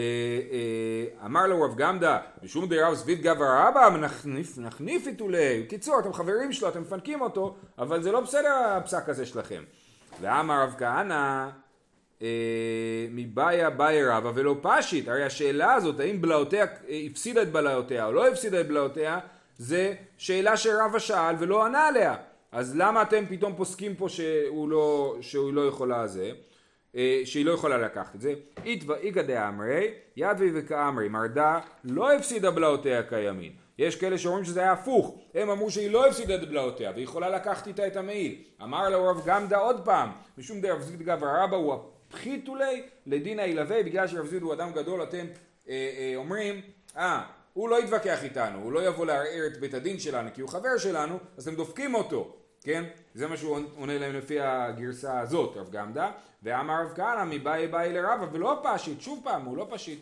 אה, 0.51 1.25
אמר 1.25 1.47
לו 1.47 1.61
רב 1.61 1.75
גמדא, 1.77 2.17
משום 2.43 2.69
דרב 2.69 2.93
זביד 2.93 3.21
גבר 3.21 3.67
אבא, 3.69 3.89
נחניף, 3.97 4.57
נחניף 4.57 5.07
איתולי. 5.07 5.63
בקיצור, 5.63 5.99
אתם 5.99 6.13
חברים 6.13 6.53
שלו, 6.53 6.69
אתם 6.69 6.81
מפנקים 6.81 7.21
אותו, 7.21 7.55
אבל 7.77 8.03
זה 8.03 8.11
לא 8.11 8.21
בסדר 8.21 8.53
הפסק 8.77 9.09
הזה 9.09 9.25
שלכם. 9.25 9.63
ואמר 10.21 10.63
רב 10.63 10.75
כהנא, 10.77 11.49
אה, 12.21 12.27
מבעיה 13.11 13.69
באי 13.69 14.03
רבא 14.05 14.31
ולא 14.35 14.55
פשיט, 14.61 15.07
הרי 15.07 15.23
השאלה 15.23 15.73
הזאת, 15.73 15.99
האם 15.99 16.21
בלעותיה 16.21 16.65
אה, 16.89 17.01
הפסידה 17.11 17.41
את 17.41 17.51
בלעותיה 17.51 18.05
או 18.05 18.11
לא 18.11 18.27
הפסידה 18.27 18.61
את 18.61 18.67
בלעותיה, 18.67 19.19
זה 19.57 19.93
שאלה 20.17 20.57
שרבא 20.57 20.99
שאל 20.99 21.35
ולא 21.39 21.65
ענה 21.65 21.87
עליה. 21.87 22.15
אז 22.51 22.75
למה 22.75 23.01
אתם 23.01 23.25
פתאום 23.29 23.55
פוסקים 23.55 23.95
פה 23.95 24.09
שהוא 24.09 24.69
לא, 24.69 25.15
שהוא 25.21 25.53
לא 25.53 25.67
יכולה 25.67 26.07
זה, 26.07 26.31
אה, 26.95 27.21
שהיא 27.25 27.45
לא 27.45 27.51
יכולה 27.51 27.77
לקחת 27.77 28.15
את 28.15 28.21
זה? 28.21 28.33
איתא 28.65 29.21
דאמרי, 29.21 29.93
ידווי 30.17 30.51
וכאמרי, 30.53 31.09
מרדה 31.09 31.59
לא 31.83 32.13
הפסידה 32.13 32.51
בלעותיה 32.51 33.03
כימין. 33.03 33.64
יש 33.77 33.95
כאלה 33.95 34.17
שאומרים 34.17 34.45
שזה 34.45 34.59
היה 34.59 34.71
הפוך, 34.71 35.17
הם 35.33 35.49
אמרו 35.49 35.71
שהיא 35.71 35.91
לא 35.91 36.07
הפסידה 36.07 36.35
את 36.35 36.49
בלעותיה 36.49 36.91
והיא 36.91 37.03
יכולה 37.03 37.29
לקחת 37.29 37.67
איתה 37.67 37.87
את 37.87 37.95
המעיל. 37.95 38.43
אמר 38.63 38.89
לו 38.89 39.07
רב 39.07 39.21
גמדא 39.25 39.59
עוד 39.59 39.85
פעם, 39.85 40.09
משום 40.37 40.61
דרב 40.61 40.81
זיד 40.81 41.01
גבר 41.01 41.27
רבא 41.27 41.55
הוא 41.55 41.73
הפחיתולי 42.09 42.83
לדין 43.05 43.39
הילווה, 43.39 43.83
בגלל 43.83 44.07
שרב 44.07 44.25
זיד 44.25 44.41
הוא 44.41 44.53
אדם 44.53 44.71
גדול 44.71 45.03
אתם 45.03 45.25
אה, 45.69 45.91
אה, 45.97 46.13
אומרים, 46.15 46.61
אה, 46.97 47.23
הוא 47.53 47.69
לא 47.69 47.83
יתווכח 47.83 48.23
איתנו, 48.23 48.61
הוא 48.61 48.71
לא 48.71 48.87
יבוא 48.87 49.05
לערער 49.05 49.47
את 49.47 49.57
בית 49.57 49.73
הדין 49.73 49.99
שלנו 49.99 50.29
כי 50.33 50.41
הוא 50.41 50.49
חבר 50.49 50.77
שלנו, 50.77 51.17
אז 51.37 51.47
אתם 51.47 51.57
דופקים 51.57 51.95
אותו, 51.95 52.35
כן? 52.61 52.83
זה 53.13 53.27
מה 53.27 53.37
שהוא 53.37 53.59
עונה 53.77 53.97
להם 53.97 54.15
לפי 54.15 54.39
הגרסה 54.39 55.19
הזאת, 55.19 55.57
רב 55.57 55.69
גמדא, 55.71 56.11
ואמר 56.43 56.81
רב 56.81 56.93
כהנא 56.95 57.23
מבאי 57.25 57.67
באי 57.67 57.93
לרבא 57.93 58.25
ולא 58.31 58.61
פשיט, 58.63 59.01
שוב 59.01 59.21
פעם, 59.23 59.45
הוא 59.45 59.57
לא 59.57 59.67
פשיט. 59.69 59.99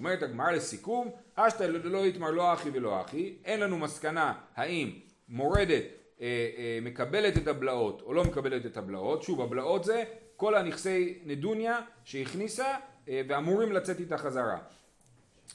אומרת 0.00 0.22
הגמרא 0.22 0.50
לסיכום, 0.50 1.10
אשתא 1.34 1.64
לא 1.64 2.06
יתמר 2.06 2.30
לא 2.30 2.52
אחי 2.52 2.70
ולא 2.72 3.00
אחי, 3.00 3.34
אין 3.44 3.60
לנו 3.60 3.78
מסקנה 3.78 4.34
האם 4.56 4.90
מורדת 5.28 5.84
אה, 6.20 6.26
אה, 6.56 6.78
מקבלת 6.82 7.36
את 7.36 7.48
הבלעות 7.48 8.02
או 8.02 8.12
לא 8.12 8.24
מקבלת 8.24 8.66
את 8.66 8.76
הבלעות, 8.76 9.22
שוב 9.22 9.40
הבלעות 9.40 9.84
זה 9.84 10.04
כל 10.36 10.54
הנכסי 10.54 11.18
נדוניה 11.24 11.80
שהכניסה 12.04 12.74
אה, 13.08 13.22
ואמורים 13.28 13.72
לצאת 13.72 14.00
איתה 14.00 14.18
חזרה. 14.18 14.58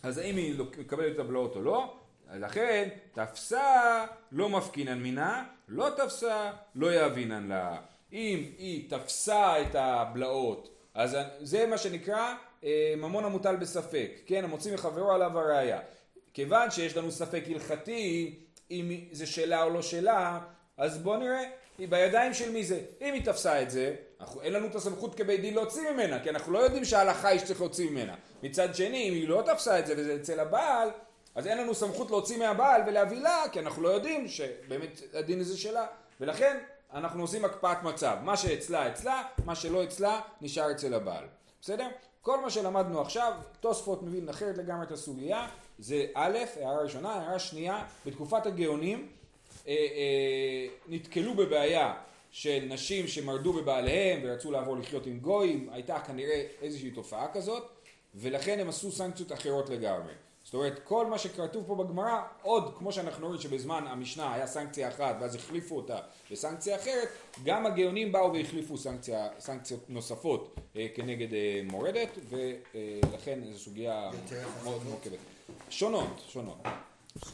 אז 0.04 0.18
האם 0.18 0.36
היא 0.36 0.60
לא- 0.60 0.66
מקבלת 0.78 1.16
את 1.16 1.20
הבלעות 1.20 1.56
או 1.56 1.62
לא? 1.62 1.98
לכן 2.34 2.90
תפסה 3.14 4.06
לא 4.32 4.50
מפקינן 4.50 5.00
מינה, 5.00 5.44
לא 5.68 5.90
תפסה 5.98 6.52
לא 6.76 6.94
יאבינן 6.94 7.48
לה. 7.48 7.78
אם 8.14 8.46
היא 8.58 8.90
תפסה 8.90 9.62
את 9.62 9.76
הבלעות, 9.76 10.70
אז 10.94 11.18
זה 11.40 11.68
מה 11.68 11.78
שנקרא 11.78 12.34
ממון 12.98 13.26
המוטל 13.26 13.56
בספק, 13.56 14.12
כן, 14.26 14.44
המוציא 14.44 14.74
מחברו 14.74 15.12
עליו 15.12 15.40
הראייה. 15.40 15.80
כיוון 16.34 16.72
שיש 16.72 16.98
לנו 16.98 17.12
ספק 17.12 17.44
הלכתי, 17.48 18.36
אם 18.72 18.92
זה 19.12 19.26
שלה 19.26 19.64
או 19.64 19.70
לא 19.70 19.82
שלה, 19.82 20.40
אז 20.78 20.98
בואו 20.98 21.18
נראה, 21.18 21.44
היא 21.78 21.88
בידיים 21.88 22.34
של 22.34 22.52
מי 22.52 22.64
זה. 22.64 22.80
אם 23.02 23.14
היא 23.14 23.26
תפסה 23.26 23.62
את 23.62 23.72
זה, 23.72 23.96
אנחנו, 24.20 24.42
אין 24.42 24.54
לנו 24.54 24.68
את 24.68 24.76
הסמכות 24.76 25.16
כבית 25.16 25.42
דין 25.42 25.54
להוציא 25.54 25.92
ממנה, 25.92 26.24
כי 26.24 26.30
אנחנו 26.30 26.54
לא 26.54 26.60
יודעים 26.60 26.86
שההלכה 26.86 27.28
היא 27.28 27.40
שצריך 27.40 27.62
להוציא 27.62 27.90
ממנה. 27.90 28.16
מצד 28.44 28.76
שני, 28.76 29.10
אם 29.10 29.14
היא 29.14 29.28
לא 29.28 29.44
תפסה 29.46 29.80
את 29.80 29.88
זה 29.88 29.94
וזה 29.98 30.16
אצל 30.16 30.40
הבעל, 30.40 30.90
אז 31.36 31.48
אין 31.48 31.58
לנו 31.58 31.76
סמכות 31.76 32.12
להוציא 32.12 32.38
מהבעל 32.38 32.82
ולהביא 32.88 33.22
לה, 33.22 33.44
כי 33.52 33.60
אנחנו 33.60 33.82
לא 33.82 33.90
יודעים 33.90 34.28
שבאמת 34.28 35.02
הדין 35.14 35.40
הזה 35.40 35.58
שלה. 35.58 35.86
ולכן 36.22 36.58
אנחנו 36.94 37.22
עושים 37.22 37.46
הקפאת 37.46 37.84
מצב. 37.84 38.18
מה 38.22 38.38
שאצלה 38.38 38.88
אצלה, 38.88 39.24
מה 39.46 39.56
שלא 39.56 39.84
אצלה 39.84 40.22
נשאר 40.42 40.72
אצל 40.72 40.94
הבעל. 40.94 41.26
בסדר? 41.62 41.88
כל 42.26 42.42
מה 42.42 42.50
שלמדנו 42.50 43.02
עכשיו, 43.02 43.34
תוספות 43.60 44.04
מבין 44.04 44.30
אחרת 44.30 44.58
לגמרי 44.58 44.86
את 44.86 44.92
הסוגיה, 44.92 45.48
זה 45.80 46.06
א', 46.14 46.38
הערה 46.62 46.82
ראשונה, 46.82 47.14
הערה 47.14 47.40
שנייה, 47.40 47.86
בתקופת 48.06 48.46
הגאונים 48.46 49.08
אה, 49.68 49.74
אה, 49.74 50.68
נתקלו 50.88 51.34
בבעיה 51.34 51.94
של 52.32 52.66
נשים 52.70 53.08
שמרדו 53.08 53.54
בבעליהם 53.54 54.20
ורצו 54.24 54.52
לעבור 54.52 54.78
לחיות 54.78 55.06
עם 55.06 55.20
גויים, 55.20 55.70
הייתה 55.72 56.00
כנראה 56.00 56.48
איזושהי 56.62 56.92
תופעה 56.92 57.28
כזאת, 57.34 57.64
ולכן 58.16 58.60
הם 58.60 58.70
עשו 58.70 58.92
סנקציות 58.92 59.32
אחרות 59.32 59.70
לגמרי. 59.70 60.14
זאת 60.46 60.54
אומרת, 60.54 60.80
כל 60.84 61.06
מה 61.08 61.18
שכתוב 61.18 61.64
פה 61.68 61.76
בגמרא, 61.76 62.22
עוד 62.42 62.74
כמו 62.78 62.92
שאנחנו 62.92 63.28
רואים 63.28 63.42
שבזמן 63.42 63.88
המשנה 63.88 64.34
היה 64.34 64.48
סנקציה 64.48 64.88
אחת 64.88 65.16
ואז 65.22 65.36
החליפו 65.36 65.78
אותה 65.78 66.00
בסנקציה 66.32 66.76
אחרת, 66.76 67.08
גם 67.44 67.66
הגאונים 67.66 68.12
באו 68.12 68.34
והחליפו 68.34 68.78
סנקציה, 68.78 69.28
סנקציות 69.40 69.90
נוספות 69.90 70.56
אה, 70.76 70.88
כנגד 70.96 71.34
אה, 71.34 71.62
מורדת, 71.72 72.10
ולכן 72.30 73.40
זו 73.52 73.60
סוגיה 73.60 74.12
מאוד. 74.64 74.84
מורכבת. 74.84 75.20
שונות, 75.70 76.22
שונות. 76.28 76.58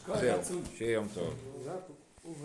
זהו. 0.06 0.58
שיהיה 0.76 0.92
יום 0.92 1.08
טוב. 1.14 1.34